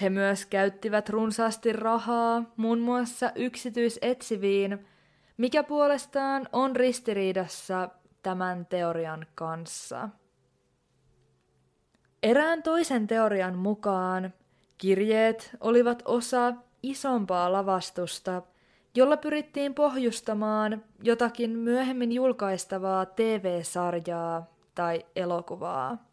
He 0.00 0.10
myös 0.10 0.46
käyttivät 0.46 1.08
runsaasti 1.08 1.72
rahaa 1.72 2.42
muun 2.56 2.78
muassa 2.78 3.32
yksityisetsiviin, 3.34 4.86
mikä 5.36 5.62
puolestaan 5.62 6.48
on 6.52 6.76
ristiriidassa 6.76 7.88
tämän 8.22 8.66
teorian 8.66 9.26
kanssa. 9.34 10.08
Erään 12.22 12.62
toisen 12.62 13.06
teorian 13.06 13.58
mukaan 13.58 14.32
kirjeet 14.78 15.50
olivat 15.60 16.02
osa 16.04 16.54
isompaa 16.82 17.52
lavastusta, 17.52 18.42
jolla 18.94 19.16
pyrittiin 19.16 19.74
pohjustamaan 19.74 20.84
jotakin 21.02 21.50
myöhemmin 21.50 22.12
julkaistavaa 22.12 23.06
TV-sarjaa 23.06 24.57
tai 24.78 25.06
elokuvaa. 25.16 26.04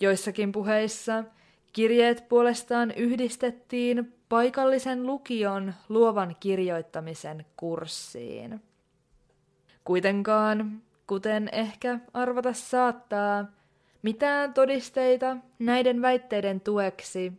Joissakin 0.00 0.52
puheissa 0.52 1.24
Kirjeet 1.72 2.28
puolestaan 2.28 2.90
yhdistettiin 2.90 4.14
paikallisen 4.28 5.06
lukion 5.06 5.74
luovan 5.88 6.36
kirjoittamisen 6.40 7.46
kurssiin. 7.56 8.62
Kuitenkaan, 9.84 10.82
kuten 11.06 11.48
ehkä 11.52 11.98
arvata 12.14 12.52
saattaa, 12.52 13.44
mitään 14.02 14.54
todisteita 14.54 15.36
näiden 15.58 16.02
väitteiden 16.02 16.60
tueksi 16.60 17.32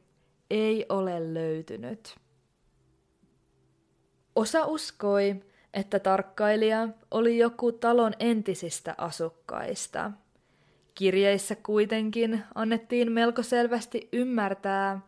ei 0.49 0.85
ole 0.89 1.33
löytynyt. 1.33 2.15
Osa 4.35 4.65
uskoi, 4.65 5.35
että 5.73 5.99
tarkkailija 5.99 6.87
oli 7.11 7.37
joku 7.37 7.71
talon 7.71 8.13
entisistä 8.19 8.95
asukkaista. 8.97 10.11
Kirjeissä 10.95 11.55
kuitenkin 11.55 12.43
annettiin 12.55 13.11
melko 13.11 13.43
selvästi 13.43 14.09
ymmärtää, 14.13 14.99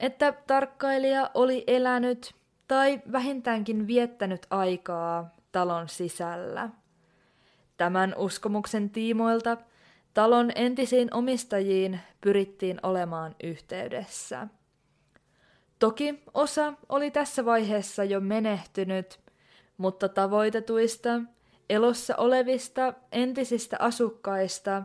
että 0.00 0.32
tarkkailija 0.46 1.30
oli 1.34 1.64
elänyt 1.66 2.34
tai 2.68 3.00
vähintäänkin 3.12 3.86
viettänyt 3.86 4.46
aikaa 4.50 5.34
talon 5.52 5.88
sisällä. 5.88 6.68
Tämän 7.76 8.14
uskomuksen 8.16 8.90
tiimoilta 8.90 9.56
talon 10.14 10.52
entisiin 10.54 11.14
omistajiin 11.14 12.00
pyrittiin 12.20 12.78
olemaan 12.82 13.34
yhteydessä. 13.42 14.48
Toki 15.78 16.22
osa 16.34 16.72
oli 16.88 17.10
tässä 17.10 17.44
vaiheessa 17.44 18.04
jo 18.04 18.20
menehtynyt, 18.20 19.20
mutta 19.76 20.08
tavoitetuista, 20.08 21.20
elossa 21.70 22.16
olevista 22.16 22.94
entisistä 23.12 23.76
asukkaista 23.80 24.82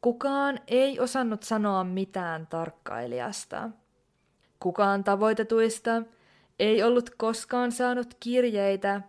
kukaan 0.00 0.60
ei 0.66 1.00
osannut 1.00 1.42
sanoa 1.42 1.84
mitään 1.84 2.46
tarkkailijasta. 2.46 3.70
Kukaan 4.60 5.04
tavoitetuista 5.04 6.02
ei 6.58 6.82
ollut 6.82 7.10
koskaan 7.10 7.72
saanut 7.72 8.14
kirjeitä, 8.20 9.00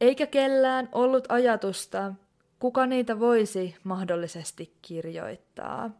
eikä 0.00 0.26
kellään 0.26 0.88
ollut 0.92 1.24
ajatusta, 1.28 2.14
kuka 2.58 2.86
niitä 2.86 3.20
voisi 3.20 3.76
mahdollisesti 3.84 4.76
kirjoittaa. 4.82 5.90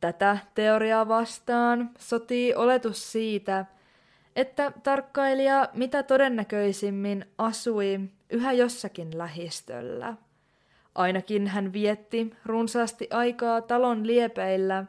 Tätä 0.00 0.38
teoriaa 0.54 1.08
vastaan 1.08 1.90
sotii 1.98 2.54
oletus 2.54 3.12
siitä, 3.12 3.66
että 4.36 4.72
tarkkailija 4.82 5.68
mitä 5.74 6.02
todennäköisimmin 6.02 7.24
asui 7.38 8.00
yhä 8.30 8.52
jossakin 8.52 9.18
lähistöllä. 9.18 10.14
Ainakin 10.98 11.46
hän 11.46 11.72
vietti 11.72 12.34
runsaasti 12.44 13.08
aikaa 13.12 13.60
talon 13.60 14.06
liepeillä, 14.06 14.84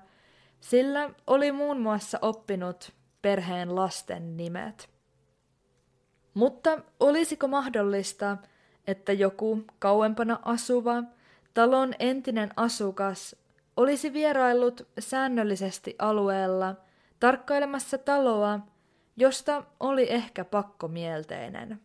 sillä 0.60 1.10
oli 1.28 1.52
muun 1.52 1.80
muassa 1.80 2.20
oppinut 2.22 2.92
perheen 3.22 3.76
lasten 3.76 4.38
nimet. 4.38 4.90
Mutta 6.34 6.80
olisiko 7.00 7.48
mahdollista, 7.48 8.38
että 8.88 9.14
joku 9.14 9.64
kauempana 9.80 10.40
asuva, 10.46 11.04
talon 11.54 11.94
entinen 12.00 12.50
asukas, 12.56 13.36
olisi 13.78 14.14
vieraillut 14.14 14.88
säännöllisesti 15.00 15.96
alueella 16.00 16.76
tarkkailemassa 17.20 17.98
taloa, 17.98 18.60
josta 19.18 19.64
oli 19.80 20.12
ehkä 20.12 20.46
pakkomielteinen. 20.46 21.80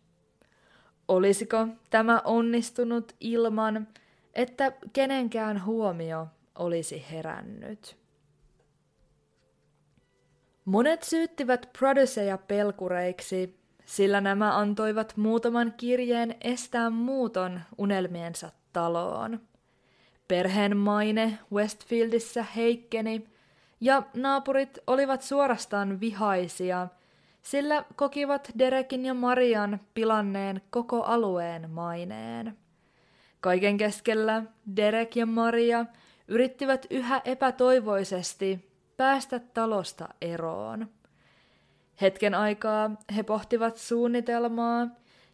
Olisiko 1.09 1.68
tämä 1.91 2.22
onnistunut 2.25 3.12
ilman, 3.20 3.89
että 4.35 4.72
kenenkään 4.93 5.64
huomio 5.64 6.26
olisi 6.59 7.05
herännyt? 7.11 7.97
Monet 10.64 11.03
syyttivät 11.03 11.70
Prodyseja 11.78 12.39
pelkureiksi, 12.39 13.59
sillä 13.85 14.20
nämä 14.20 14.59
antoivat 14.59 15.16
muutaman 15.16 15.74
kirjeen 15.76 16.37
estää 16.41 16.91
muuton 16.91 17.61
unelmiensa 17.78 18.51
taloon. 18.72 19.41
Perheen 20.28 20.76
maine 20.76 21.39
Westfieldissä 21.53 22.45
heikkeni, 22.57 23.26
ja 23.80 24.03
naapurit 24.14 24.78
olivat 24.87 25.22
suorastaan 25.22 26.01
vihaisia, 26.01 26.89
sillä 27.43 27.85
kokivat 27.97 28.53
Derekin 28.59 29.05
ja 29.05 29.14
Marian 29.14 29.80
pilanneen 29.95 30.61
koko 30.70 31.03
alueen 31.03 31.70
maineen. 31.70 32.64
Kaiken 33.45 33.76
keskellä 33.76 34.42
Derek 34.76 35.16
ja 35.16 35.26
Maria 35.26 35.86
yrittivät 36.28 36.86
yhä 36.90 37.20
epätoivoisesti 37.24 38.70
päästä 38.97 39.38
talosta 39.38 40.09
eroon. 40.20 40.88
Hetken 42.01 42.34
aikaa 42.34 42.90
he 43.16 43.22
pohtivat 43.22 43.76
suunnitelmaa, 43.76 44.86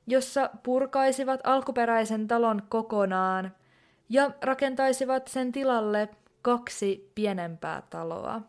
jossa 0.06 0.50
purkaisivat 0.62 1.40
alkuperäisen 1.44 2.28
talon 2.28 2.62
kokonaan 2.68 3.54
ja 4.08 4.30
rakentaisivat 4.42 5.28
sen 5.28 5.52
tilalle 5.52 6.08
kaksi 6.42 7.12
pienempää 7.14 7.82
taloa. 7.90 8.42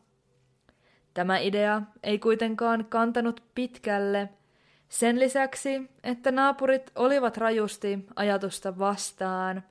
Tämä 1.14 1.38
idea 1.38 1.82
ei 2.04 2.20
kuitenkaan 2.20 2.86
kantanut 2.86 3.44
pitkälle, 3.56 4.30
sen 4.92 5.20
lisäksi, 5.20 5.90
että 6.04 6.32
naapurit 6.32 6.92
olivat 6.96 7.38
rajusti 7.38 8.00
ajatusta 8.16 8.80
vastaan, 8.80 9.64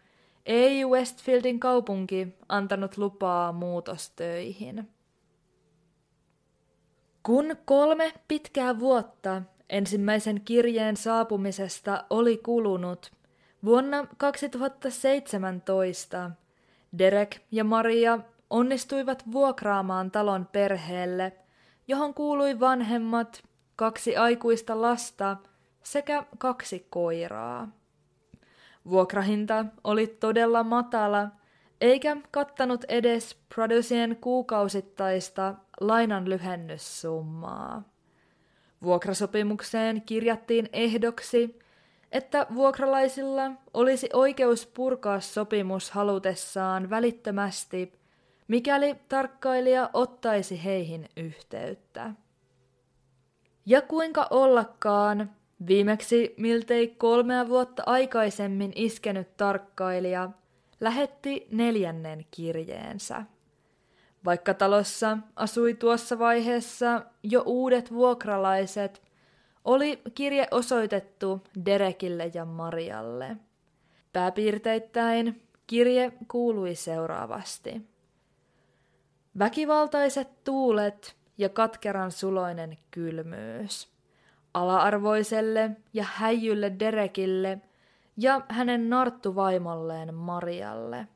ei 0.46 0.84
Westfieldin 0.84 1.60
kaupunki 1.60 2.28
antanut 2.48 2.96
lupaa 2.96 3.52
muutostöihin. 3.52 4.88
Kun 7.22 7.56
kolme 7.64 8.12
pitkää 8.28 8.78
vuotta 8.78 9.42
ensimmäisen 9.70 10.40
kirjeen 10.40 10.96
saapumisesta 10.96 12.04
oli 12.10 12.36
kulunut, 12.36 13.12
vuonna 13.64 14.06
2017 14.16 16.30
Derek 16.98 17.36
ja 17.50 17.64
Maria 17.64 18.18
onnistuivat 18.50 19.24
vuokraamaan 19.32 20.10
talon 20.10 20.46
perheelle, 20.46 21.32
johon 21.88 22.14
kuului 22.14 22.60
vanhemmat, 22.60 23.49
kaksi 23.80 24.16
aikuista 24.16 24.80
lasta 24.80 25.36
sekä 25.82 26.24
kaksi 26.38 26.86
koiraa. 26.90 27.68
Vuokrahinta 28.88 29.64
oli 29.84 30.06
todella 30.06 30.64
matala, 30.64 31.28
eikä 31.80 32.16
kattanut 32.30 32.84
edes 32.88 33.36
Producien 33.54 34.16
kuukausittaista 34.20 35.54
lainan 35.80 36.30
lyhennyssummaa. 36.30 37.82
Vuokrasopimukseen 38.82 40.02
kirjattiin 40.02 40.68
ehdoksi, 40.72 41.58
että 42.12 42.46
vuokralaisilla 42.54 43.50
olisi 43.74 44.08
oikeus 44.12 44.66
purkaa 44.66 45.20
sopimus 45.20 45.90
halutessaan 45.90 46.90
välittömästi, 46.90 47.92
mikäli 48.48 48.96
tarkkailija 49.08 49.90
ottaisi 49.92 50.64
heihin 50.64 51.08
yhteyttä. 51.16 52.10
Ja 53.66 53.82
kuinka 53.82 54.26
ollakaan, 54.30 55.30
viimeksi 55.66 56.34
miltei 56.36 56.88
kolmea 56.88 57.48
vuotta 57.48 57.82
aikaisemmin 57.86 58.72
iskenyt 58.74 59.36
tarkkailija 59.36 60.30
lähetti 60.80 61.46
neljännen 61.50 62.26
kirjeensä. 62.30 63.22
Vaikka 64.24 64.54
talossa 64.54 65.18
asui 65.36 65.74
tuossa 65.74 66.18
vaiheessa 66.18 67.02
jo 67.22 67.42
uudet 67.46 67.92
vuokralaiset, 67.92 69.02
oli 69.64 70.02
kirje 70.14 70.48
osoitettu 70.50 71.40
Derekille 71.64 72.30
ja 72.34 72.44
Marialle. 72.44 73.36
Pääpiirteittäin 74.12 75.42
kirje 75.66 76.12
kuului 76.28 76.74
seuraavasti. 76.74 77.82
Väkivaltaiset 79.38 80.44
tuulet 80.44 81.16
ja 81.40 81.48
katkeran 81.48 82.10
suloinen 82.12 82.78
kylmyys. 82.90 83.88
Ala-arvoiselle 84.54 85.70
ja 85.92 86.04
häijylle 86.12 86.72
Derekille 86.78 87.60
ja 88.16 88.40
hänen 88.48 88.90
narttuvaimolleen 88.90 90.14
Marialle. 90.14 91.06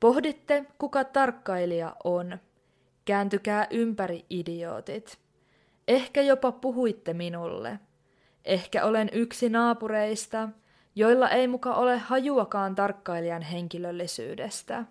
Pohditte, 0.00 0.64
kuka 0.78 1.04
tarkkailija 1.04 1.96
on. 2.04 2.38
Kääntykää 3.04 3.66
ympäri 3.70 4.24
idiootit. 4.30 5.18
Ehkä 5.88 6.22
jopa 6.22 6.52
puhuitte 6.52 7.14
minulle. 7.14 7.80
Ehkä 8.44 8.84
olen 8.84 9.10
yksi 9.12 9.48
naapureista, 9.48 10.48
joilla 10.94 11.30
ei 11.30 11.48
muka 11.48 11.74
ole 11.74 11.98
hajuakaan 11.98 12.74
tarkkailijan 12.74 13.42
henkilöllisyydestä. 13.42 14.84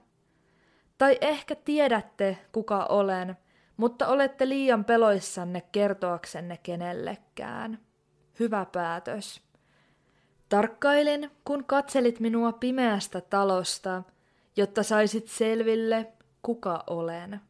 Tai 0.98 1.18
ehkä 1.22 1.56
tiedätte, 1.56 2.38
kuka 2.52 2.86
olen, 2.86 3.38
mutta 3.78 4.08
olette 4.08 4.50
liian 4.50 4.86
peloissanne 4.86 5.62
kertoaksenne 5.72 6.58
kenellekään. 6.64 7.80
Hyvä 8.40 8.66
päätös. 8.72 9.42
Tarkkailin, 10.50 11.32
kun 11.46 11.66
katselit 11.66 12.20
minua 12.20 12.52
pimeästä 12.52 13.22
talosta, 13.22 14.04
jotta 14.58 14.84
saisit 14.84 15.28
selville, 15.28 16.08
kuka 16.42 16.84
olen. 16.88 17.42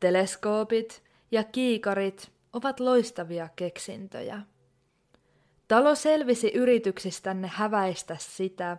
Teleskoopit 0.00 1.02
ja 1.30 1.44
kiikarit 1.44 2.32
ovat 2.52 2.80
loistavia 2.80 3.48
keksintöjä. 3.56 4.42
Talo 5.68 5.94
selvisi 5.94 6.48
yrityksistänne 6.54 7.50
häväistä 7.54 8.16
sitä 8.20 8.76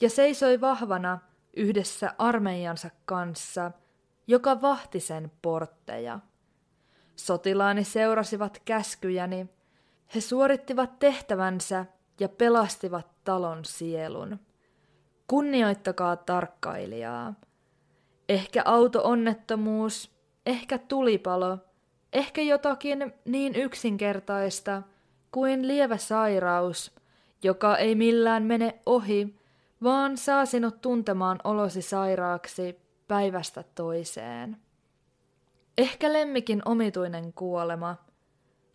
ja 0.00 0.10
seisoi 0.10 0.60
vahvana 0.60 1.18
yhdessä 1.56 2.14
armeijansa 2.18 2.90
kanssa, 3.04 3.72
joka 4.26 4.60
vahti 4.62 5.00
sen 5.00 5.32
portteja. 5.42 6.20
Sotilaani 7.16 7.84
seurasivat 7.84 8.62
käskyjäni, 8.64 9.46
he 10.14 10.20
suorittivat 10.20 10.98
tehtävänsä 10.98 11.86
ja 12.20 12.28
pelastivat 12.28 13.06
talon 13.24 13.64
sielun. 13.64 14.38
Kunnioittakaa 15.26 16.16
tarkkailijaa. 16.16 17.34
Ehkä 18.28 18.62
auto-onnettomuus, 18.64 20.10
ehkä 20.46 20.78
tulipalo, 20.78 21.58
ehkä 22.12 22.42
jotakin 22.42 23.14
niin 23.24 23.54
yksinkertaista 23.54 24.82
kuin 25.32 25.68
lievä 25.68 25.96
sairaus, 25.96 26.94
joka 27.42 27.76
ei 27.76 27.94
millään 27.94 28.42
mene 28.42 28.80
ohi, 28.86 29.36
vaan 29.82 30.16
saa 30.16 30.46
sinut 30.46 30.80
tuntemaan 30.80 31.38
olosi 31.44 31.82
sairaaksi 31.82 32.85
päivästä 33.08 33.64
toiseen. 33.74 34.56
Ehkä 35.78 36.12
lemmikin 36.12 36.62
omituinen 36.64 37.32
kuolema. 37.32 37.96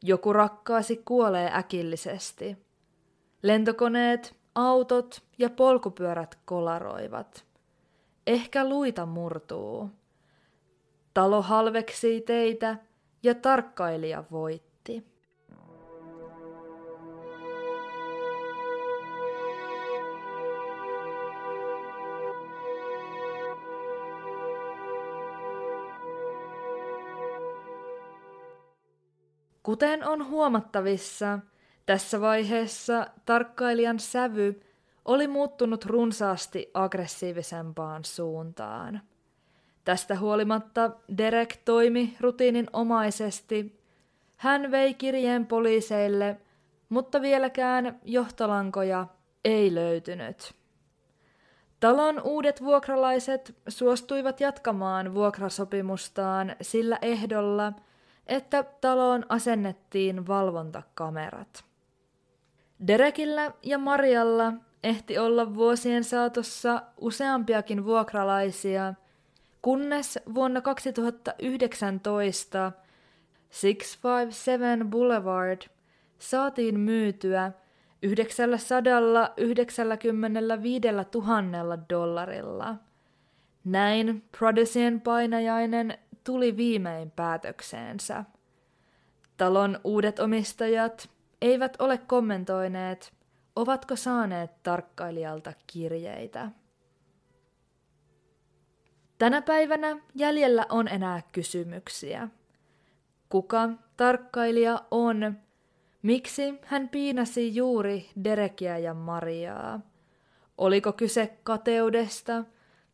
Joku 0.03 0.33
rakkaasi 0.33 1.01
kuolee 1.05 1.51
äkillisesti. 1.53 2.57
Lentokoneet, 3.43 4.35
autot 4.55 5.23
ja 5.37 5.49
polkupyörät 5.49 6.39
kolaroivat. 6.45 7.45
Ehkä 8.27 8.69
luita 8.69 9.05
murtuu. 9.05 9.89
Talo 11.13 11.41
halveksii 11.41 12.21
teitä 12.21 12.77
ja 13.23 13.35
tarkkailija 13.35 14.23
voitti. 14.31 15.10
Kuten 29.71 30.07
on 30.07 30.29
huomattavissa, 30.29 31.39
tässä 31.85 32.21
vaiheessa 32.21 33.07
tarkkailijan 33.25 33.99
sävy 33.99 34.61
oli 35.05 35.27
muuttunut 35.27 35.85
runsaasti 35.85 36.71
aggressiivisempaan 36.73 38.05
suuntaan. 38.05 39.01
Tästä 39.85 40.19
huolimatta 40.19 40.91
Derek 41.17 41.57
toimi 41.65 42.17
rutiininomaisesti. 42.19 43.79
Hän 44.37 44.71
vei 44.71 44.93
kirjeen 44.93 45.45
poliiseille, 45.45 46.37
mutta 46.89 47.21
vieläkään 47.21 47.99
johtolankoja 48.03 49.07
ei 49.45 49.75
löytynyt. 49.75 50.53
Talon 51.79 52.21
uudet 52.23 52.63
vuokralaiset 52.63 53.55
suostuivat 53.67 54.39
jatkamaan 54.39 55.13
vuokrasopimustaan 55.13 56.55
sillä 56.61 56.99
ehdolla, 57.01 57.73
että 58.27 58.63
taloon 58.63 59.25
asennettiin 59.29 60.27
valvontakamerat. 60.27 61.63
Derekillä 62.87 63.51
ja 63.63 63.77
Marialla 63.77 64.53
ehti 64.83 65.17
olla 65.17 65.55
vuosien 65.55 66.03
saatossa 66.03 66.81
useampiakin 66.97 67.85
vuokralaisia, 67.85 68.93
kunnes 69.61 70.19
vuonna 70.33 70.61
2019 70.61 72.71
657 73.51 74.89
Boulevard 74.89 75.61
saatiin 76.19 76.79
myytyä 76.79 77.51
995 78.03 80.81
000 81.13 81.79
dollarilla. 81.89 82.75
Näin 83.63 84.23
Prodesien 84.37 85.01
painajainen 85.01 85.97
tuli 86.23 86.57
viimein 86.57 87.11
päätökseensä. 87.11 88.23
Talon 89.37 89.79
uudet 89.83 90.19
omistajat 90.19 91.09
eivät 91.41 91.75
ole 91.79 91.97
kommentoineet, 91.97 93.13
ovatko 93.55 93.95
saaneet 93.95 94.63
tarkkailijalta 94.63 95.53
kirjeitä. 95.67 96.51
Tänä 99.17 99.41
päivänä 99.41 99.97
jäljellä 100.15 100.65
on 100.69 100.87
enää 100.87 101.21
kysymyksiä. 101.31 102.27
Kuka 103.29 103.69
tarkkailija 103.97 104.81
on? 104.91 105.37
Miksi 106.01 106.59
hän 106.63 106.89
piinasi 106.89 107.55
juuri 107.55 108.09
Derekiä 108.23 108.77
ja 108.77 108.93
Mariaa? 108.93 109.79
Oliko 110.57 110.93
kyse 110.93 111.37
kateudesta 111.43 112.43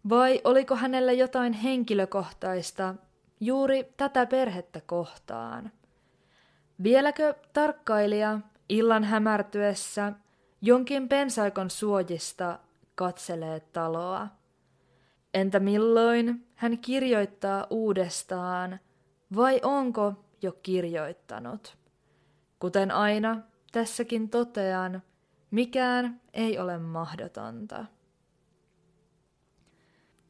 vai 0.10 0.42
oliko 0.44 0.76
hänellä 0.76 1.12
jotain 1.12 1.54
henkilökohtaista 1.54 2.96
juuri 3.40 3.94
tätä 3.98 4.26
perhettä 4.26 4.82
kohtaan? 4.86 5.72
Vieläkö 6.84 7.34
tarkkailija 7.54 8.40
illan 8.70 9.04
hämärtyessä 9.04 10.14
jonkin 10.62 11.10
pensaikon 11.10 11.70
suojista 11.70 12.60
katselee 12.96 13.60
taloa? 13.60 14.28
Entä 15.34 15.60
milloin 15.60 16.48
hän 16.56 16.78
kirjoittaa 16.78 17.68
uudestaan, 17.70 18.80
vai 19.36 19.60
onko 19.64 20.14
jo 20.42 20.52
kirjoittanut? 20.52 21.78
Kuten 22.60 22.92
aina, 22.92 23.42
tässäkin 23.72 24.30
totean, 24.30 25.04
mikään 25.52 26.22
ei 26.34 26.60
ole 26.60 26.78
mahdotonta. 26.78 27.86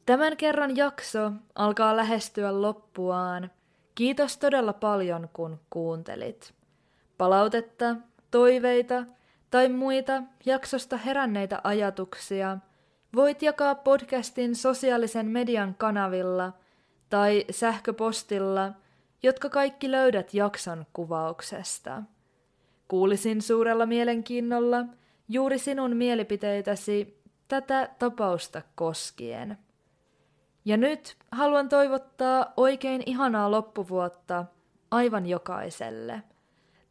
Tämän 0.08 0.36
kerran 0.36 0.76
jakso 0.76 1.32
alkaa 1.54 1.96
lähestyä 1.96 2.62
loppuaan. 2.62 3.50
Kiitos 3.94 4.36
todella 4.36 4.72
paljon, 4.72 5.28
kun 5.32 5.60
kuuntelit. 5.70 6.54
Palautetta, 7.18 7.96
toiveita 8.30 9.04
tai 9.50 9.68
muita 9.68 10.22
jaksosta 10.46 10.96
heränneitä 10.96 11.60
ajatuksia 11.64 12.58
voit 13.14 13.42
jakaa 13.42 13.74
podcastin 13.74 14.56
sosiaalisen 14.56 15.26
median 15.26 15.74
kanavilla 15.74 16.52
tai 17.10 17.44
sähköpostilla, 17.50 18.72
jotka 19.22 19.48
kaikki 19.48 19.90
löydät 19.90 20.34
jakson 20.34 20.86
kuvauksesta. 20.92 22.02
Kuulisin 22.88 23.42
suurella 23.42 23.86
mielenkiinnolla 23.86 24.84
juuri 25.28 25.58
sinun 25.58 25.96
mielipiteitäsi 25.96 27.22
tätä 27.48 27.88
tapausta 27.98 28.62
koskien. 28.74 29.67
Ja 30.68 30.76
nyt 30.76 31.16
haluan 31.32 31.68
toivottaa 31.68 32.52
oikein 32.56 33.02
ihanaa 33.06 33.50
loppuvuotta 33.50 34.44
aivan 34.90 35.26
jokaiselle. 35.26 36.22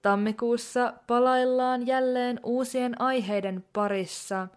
Tammikuussa 0.02 0.94
palaillaan 1.08 1.88
jälleen 1.88 2.40
uusien 2.44 3.02
aiheiden 3.02 3.66
parissa, 3.74 4.48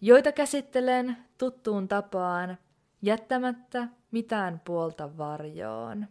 joita 0.00 0.32
käsittelen 0.32 1.16
tuttuun 1.38 1.88
tapaan, 1.88 2.58
jättämättä 3.02 3.88
mitään 4.10 4.60
puolta 4.64 5.18
varjoon. 5.18 6.06